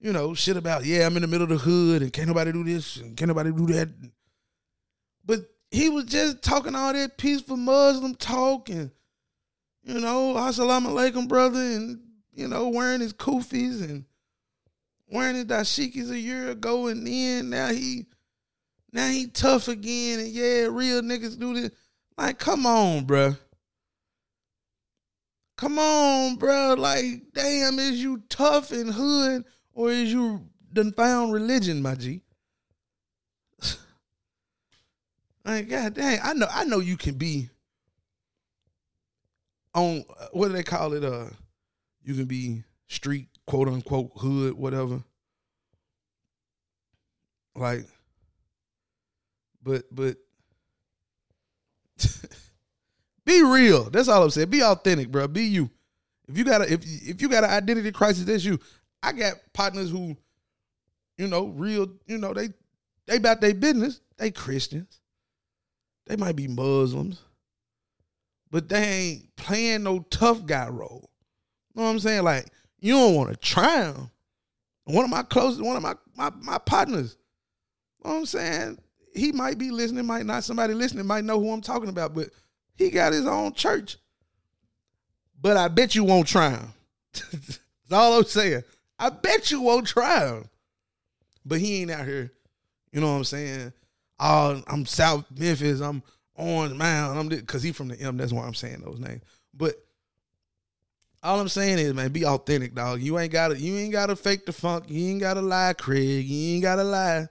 you 0.00 0.12
know, 0.12 0.34
shit 0.34 0.56
about 0.56 0.84
yeah, 0.84 1.06
I'm 1.06 1.16
in 1.16 1.22
the 1.22 1.28
middle 1.28 1.44
of 1.44 1.50
the 1.50 1.58
hood 1.58 2.02
and 2.02 2.12
can't 2.12 2.28
nobody 2.28 2.52
do 2.52 2.64
this 2.64 2.96
and 2.96 3.16
can't 3.16 3.28
nobody 3.28 3.52
do 3.52 3.66
that. 3.66 3.88
But 5.24 5.40
he 5.70 5.88
was 5.88 6.04
just 6.04 6.42
talking 6.42 6.74
all 6.74 6.92
that 6.92 7.16
peaceful 7.16 7.56
Muslim 7.56 8.14
talk 8.14 8.68
and 8.68 8.90
you 9.82 10.00
know, 10.00 10.34
assalamu 10.34 10.88
alaikum, 10.88 11.28
brother, 11.28 11.58
and 11.58 12.00
you 12.38 12.46
know, 12.46 12.68
wearing 12.68 13.00
his 13.00 13.12
kufis 13.12 13.82
and 13.82 14.04
wearing 15.10 15.34
his 15.34 15.46
dashikis 15.46 16.10
a 16.10 16.18
year 16.18 16.50
ago, 16.50 16.86
and 16.86 17.04
then 17.04 17.50
now 17.50 17.68
he 17.72 18.06
now 18.92 19.08
he 19.08 19.26
tough 19.26 19.66
again, 19.66 20.20
and 20.20 20.28
yeah, 20.28 20.68
real 20.70 21.02
niggas 21.02 21.36
do 21.36 21.52
this. 21.52 21.72
Like, 22.16 22.38
come 22.38 22.64
on, 22.64 23.06
bruh. 23.06 23.36
Come 25.56 25.80
on, 25.80 26.36
bro. 26.36 26.74
Like, 26.78 27.32
damn, 27.34 27.80
is 27.80 28.00
you 28.00 28.22
tough 28.28 28.70
and 28.70 28.92
hood 28.92 29.44
or 29.72 29.90
is 29.90 30.12
you 30.12 30.46
done 30.72 30.92
found 30.92 31.32
religion, 31.32 31.82
my 31.82 31.96
G? 31.96 32.22
like, 35.44 35.68
god 35.68 35.94
dang, 35.94 36.20
I 36.22 36.34
know, 36.34 36.46
I 36.48 36.62
know 36.64 36.78
you 36.78 36.96
can 36.96 37.14
be 37.14 37.50
on 39.74 40.04
what 40.30 40.48
do 40.48 40.54
they 40.54 40.62
call 40.62 40.92
it? 40.92 41.02
Uh, 41.02 41.30
you 42.08 42.14
can 42.14 42.24
be 42.24 42.64
street, 42.88 43.28
quote 43.46 43.68
unquote, 43.68 44.10
hood, 44.16 44.54
whatever. 44.54 45.02
Like, 47.54 47.86
but 49.62 49.84
but 49.92 50.16
Be 53.24 53.42
real. 53.42 53.90
That's 53.90 54.08
all 54.08 54.22
I'm 54.22 54.30
saying. 54.30 54.48
Be 54.48 54.62
authentic, 54.62 55.10
bro. 55.10 55.28
Be 55.28 55.42
you. 55.42 55.70
If 56.28 56.38
you 56.38 56.44
got 56.44 56.62
a 56.62 56.72
if 56.72 56.80
if 56.84 57.20
you 57.20 57.28
got 57.28 57.44
an 57.44 57.50
identity 57.50 57.92
crisis, 57.92 58.24
that's 58.24 58.44
you. 58.44 58.58
I 59.02 59.12
got 59.12 59.34
partners 59.52 59.90
who, 59.90 60.16
you 61.18 61.28
know, 61.28 61.48
real, 61.48 61.92
you 62.06 62.16
know, 62.18 62.32
they 62.32 62.48
they 63.06 63.16
about 63.16 63.42
their 63.42 63.54
business. 63.54 64.00
They 64.16 64.30
Christians. 64.30 65.00
They 66.06 66.16
might 66.16 66.36
be 66.36 66.48
Muslims. 66.48 67.22
But 68.50 68.70
they 68.70 68.82
ain't 68.82 69.36
playing 69.36 69.82
no 69.82 70.00
tough 70.10 70.46
guy 70.46 70.68
role. 70.68 71.07
Know 71.78 71.84
what 71.84 71.90
I'm 71.90 72.00
saying? 72.00 72.24
Like, 72.24 72.46
you 72.80 72.94
don't 72.94 73.14
want 73.14 73.30
to 73.30 73.36
try 73.36 73.84
him. 73.84 74.10
One 74.82 75.04
of 75.04 75.10
my 75.10 75.22
closest, 75.22 75.62
one 75.62 75.76
of 75.76 75.82
my 75.82 75.94
my, 76.16 76.32
my 76.40 76.58
partners. 76.58 77.16
You 78.02 78.08
know 78.08 78.14
what 78.14 78.20
I'm 78.20 78.26
saying? 78.26 78.78
He 79.14 79.30
might 79.30 79.58
be 79.58 79.70
listening, 79.70 80.04
might 80.04 80.26
not. 80.26 80.42
Somebody 80.42 80.74
listening 80.74 81.06
might 81.06 81.24
know 81.24 81.38
who 81.38 81.52
I'm 81.52 81.60
talking 81.60 81.88
about, 81.88 82.16
but 82.16 82.30
he 82.74 82.90
got 82.90 83.12
his 83.12 83.28
own 83.28 83.52
church. 83.52 83.96
But 85.40 85.56
I 85.56 85.68
bet 85.68 85.94
you 85.94 86.02
won't 86.02 86.26
try 86.26 86.50
him. 86.50 86.72
That's 87.12 87.60
all 87.92 88.18
I'm 88.18 88.24
saying. 88.24 88.64
I 88.98 89.10
bet 89.10 89.52
you 89.52 89.60
won't 89.60 89.86
try 89.86 90.26
him. 90.26 90.48
But 91.44 91.60
he 91.60 91.82
ain't 91.82 91.92
out 91.92 92.06
here, 92.06 92.32
you 92.90 93.00
know 93.00 93.12
what 93.12 93.18
I'm 93.18 93.24
saying? 93.24 93.72
Oh, 94.18 94.60
I'm 94.66 94.84
South 94.84 95.26
Memphis, 95.30 95.80
I'm 95.80 96.02
Orange 96.34 96.74
Mound, 96.74 97.18
I'm 97.20 97.28
because 97.28 97.62
he 97.62 97.70
from 97.70 97.86
the 97.86 98.00
M, 98.00 98.16
that's 98.16 98.32
why 98.32 98.44
I'm 98.44 98.54
saying 98.54 98.82
those 98.84 98.98
names. 98.98 99.22
But 99.54 99.76
all 101.22 101.40
I'm 101.40 101.48
saying 101.48 101.78
is, 101.78 101.94
man, 101.94 102.12
be 102.12 102.24
authentic, 102.24 102.74
dog. 102.74 103.00
You 103.00 103.18
ain't 103.18 103.32
gotta, 103.32 103.58
you 103.58 103.76
ain't 103.76 103.92
gotta 103.92 104.14
fake 104.14 104.46
the 104.46 104.52
funk. 104.52 104.84
You 104.88 105.10
ain't 105.10 105.20
gotta 105.20 105.40
lie, 105.40 105.74
Craig. 105.74 106.26
You 106.26 106.54
ain't 106.54 106.62
gotta 106.62 106.84
lie. 106.84 107.26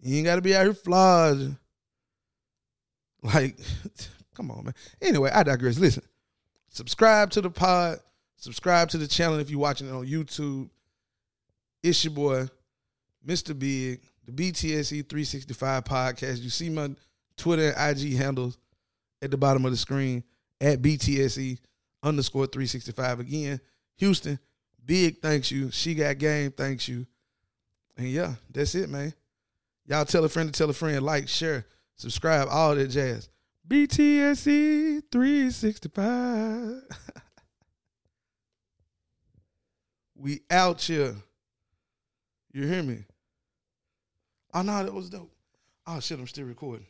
You 0.00 0.16
ain't 0.16 0.26
gotta 0.26 0.42
be 0.42 0.54
out 0.56 0.64
here 0.64 0.74
flawed. 0.74 1.56
Like, 3.22 3.58
come 4.34 4.50
on, 4.50 4.64
man. 4.64 4.74
Anyway, 5.00 5.30
I 5.32 5.42
digress. 5.42 5.78
Listen, 5.78 6.02
subscribe 6.68 7.30
to 7.32 7.40
the 7.40 7.50
pod. 7.50 7.98
Subscribe 8.36 8.88
to 8.90 8.98
the 8.98 9.08
channel 9.08 9.38
if 9.38 9.50
you're 9.50 9.60
watching 9.60 9.88
it 9.88 9.92
on 9.92 10.06
YouTube. 10.06 10.68
It's 11.82 12.04
your 12.04 12.12
boy, 12.12 12.46
Mr. 13.26 13.58
Big, 13.58 14.02
the 14.24 14.32
BTSE 14.32 15.08
365 15.08 15.84
podcast. 15.84 16.42
You 16.42 16.50
see 16.50 16.68
my 16.68 16.90
Twitter 17.36 17.70
and 17.70 17.98
IG 17.98 18.16
handles 18.16 18.58
at 19.22 19.30
the 19.30 19.36
bottom 19.36 19.64
of 19.64 19.70
the 19.70 19.76
screen 19.76 20.24
at 20.60 20.82
BTSE 20.82 21.58
underscore 22.06 22.46
365. 22.46 23.20
Again, 23.20 23.60
Houston, 23.96 24.38
big 24.84 25.20
thanks 25.20 25.50
you. 25.50 25.70
She 25.70 25.94
got 25.94 26.18
game, 26.18 26.52
thanks 26.52 26.86
you. 26.88 27.06
And 27.96 28.08
yeah, 28.08 28.34
that's 28.50 28.74
it, 28.74 28.88
man. 28.88 29.12
Y'all 29.86 30.04
tell 30.04 30.24
a 30.24 30.28
friend 30.28 30.52
to 30.52 30.56
tell 30.56 30.70
a 30.70 30.72
friend, 30.72 31.04
like, 31.04 31.28
share, 31.28 31.66
subscribe, 31.96 32.48
all 32.50 32.74
that 32.74 32.88
jazz. 32.88 33.28
BTSE 33.68 35.02
365. 35.10 36.82
we 40.14 40.40
out 40.50 40.80
here. 40.80 41.16
You 42.52 42.66
hear 42.66 42.82
me? 42.82 43.04
Oh 44.54 44.62
no, 44.62 44.82
that 44.82 44.94
was 44.94 45.10
dope. 45.10 45.32
Oh 45.86 46.00
shit, 46.00 46.18
I'm 46.18 46.26
still 46.26 46.46
recording. 46.46 46.86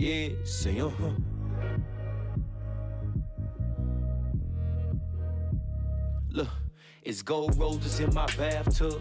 Yeah, 0.00 0.30
say 0.44 0.80
uh 0.80 0.88
huh. 0.88 1.10
Look, 6.30 6.48
it's 7.02 7.20
gold 7.20 7.58
roses 7.58 8.00
in 8.00 8.14
my 8.14 8.24
bathtub. 8.38 8.98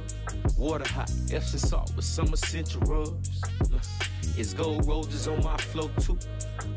Water 0.58 0.86
hot, 0.90 1.10
Epsom 1.32 1.60
salt 1.60 1.94
with 1.96 2.04
some 2.04 2.34
essential 2.34 2.82
rubs. 2.82 3.42
Look, 3.72 3.82
it's 4.38 4.54
gold 4.54 4.86
roses 4.86 5.30
on 5.30 5.42
my 5.42 5.56
flow 5.56 5.90
too. 6.02 6.20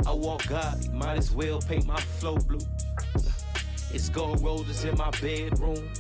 I 0.07 0.13
walk 0.13 0.47
God, 0.47 0.95
might 0.95 1.19
as 1.19 1.33
well 1.33 1.61
paint 1.61 1.85
my 1.85 1.99
flow 1.99 2.37
blue. 2.37 2.59
Look, 3.17 3.35
it's 3.93 4.09
gold 4.09 4.41
roses 4.41 4.85
in 4.85 4.97
my 4.97 5.11
bedroom. 5.21 5.91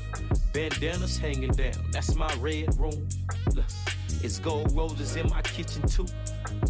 Bandanas 0.52 1.18
hanging 1.18 1.50
down, 1.50 1.90
that's 1.90 2.14
my 2.14 2.32
red 2.34 2.72
room. 2.78 3.08
Look, 3.52 3.64
it's 4.24 4.38
gold 4.38 4.72
roses 4.76 5.16
in 5.16 5.28
my 5.28 5.42
kitchen 5.42 5.86
too. 5.88 6.06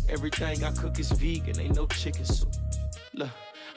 Everything 0.09 0.65
I 0.65 0.71
cook 0.73 0.99
is 0.99 1.11
vegan, 1.13 1.61
ain't 1.61 1.77
no 1.77 1.87
chicken 1.87 2.25
soup. 2.25 2.53
Look, 3.15 3.29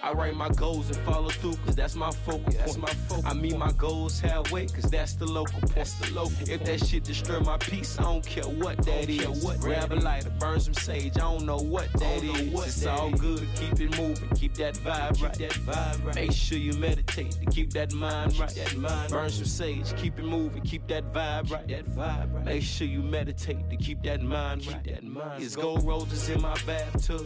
I 0.06 0.12
write 0.12 0.36
my 0.36 0.50
goals 0.50 0.88
and 0.89 0.98
follow 0.98 1.30
through, 1.30 1.56
cause 1.65 1.76
that's 1.76 1.96
my 1.96 2.12
focal 2.12 2.52
that's 2.52 2.78
point. 2.78 2.82
My 2.84 2.94
focal 3.08 3.26
I 3.26 3.34
meet 3.34 3.58
my 3.58 3.72
goals 3.72 4.20
halfway, 4.20 4.68
cause 4.68 4.84
that's 4.84 5.13
the 5.13 5.26
local 5.26 5.60
point. 5.60 5.74
That's 5.74 5.94
the 5.96 6.13
local 6.13 6.48
if 6.48 6.63
that 6.63 6.86
shit 6.86 7.04
destroy 7.04 7.39
my 7.39 7.58
peace, 7.58 7.98
I 7.98 8.04
don't 8.04 8.24
care 8.24 8.44
what 8.44 8.78
that 8.86 9.10
is. 9.10 9.44
What 9.44 9.60
Grab 9.60 9.91
a 9.91 9.96
lighter, 9.96 10.30
burn 10.39 10.60
some 10.60 10.76
sage, 10.76 11.13
I 11.15 11.22
don't 11.22 11.48
know 11.48 11.58
what 11.58 11.91
that 11.94 12.24
is. 12.24 12.54
What 12.54 12.68
it's 12.68 12.86
all 12.86 13.15
is. 13.15 13.20
good, 13.20 13.48
keep 13.56 13.80
it 13.80 13.98
moving, 13.98 14.30
keep 14.36 14.54
that 14.56 14.76
vibe 14.76 15.24
right. 15.24 15.34
That 15.39 15.54
vibe 15.54 16.06
right. 16.06 16.15
Make 16.15 16.34
sure 16.34 16.60
you 16.60 16.74
meditate 16.74 17.32
to 17.32 17.46
keep 17.48 17.74
that 17.74 17.91
mind 17.91 18.38
right. 18.38 18.54
That 18.54 18.78
mind 18.78 19.12
burn 19.12 19.32
some 19.32 19.46
sage, 19.46 19.96
keep 19.98 20.20
it 20.20 20.26
moving, 20.26 20.62
keep 20.62 20.86
that 20.86 21.12
vibe 21.13 21.50
right. 21.50 21.68
That 21.68 21.89
vibe 21.89 22.32
right. 22.32 22.46
Make 22.46 22.62
sure 22.62 22.86
you 22.86 23.02
meditate 23.02 23.72
to 23.72 23.76
keep 23.76 24.04
that 24.04 24.22
mind 24.22 24.68
right. 24.68 24.84
That 24.84 25.04
mind 25.04 25.41
it's 25.41 25.56
gold 25.56 25.84
roses 25.84 26.30
in 26.30 26.44
my 26.44 26.56
bathtub, 26.68 27.26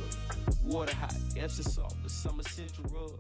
water 0.64 0.96
hot, 0.96 1.14
Epsom 1.40 1.64
salt, 1.64 1.96
the 2.04 2.10
summer 2.10 2.44
central 2.44 2.86
rub. 2.92 3.18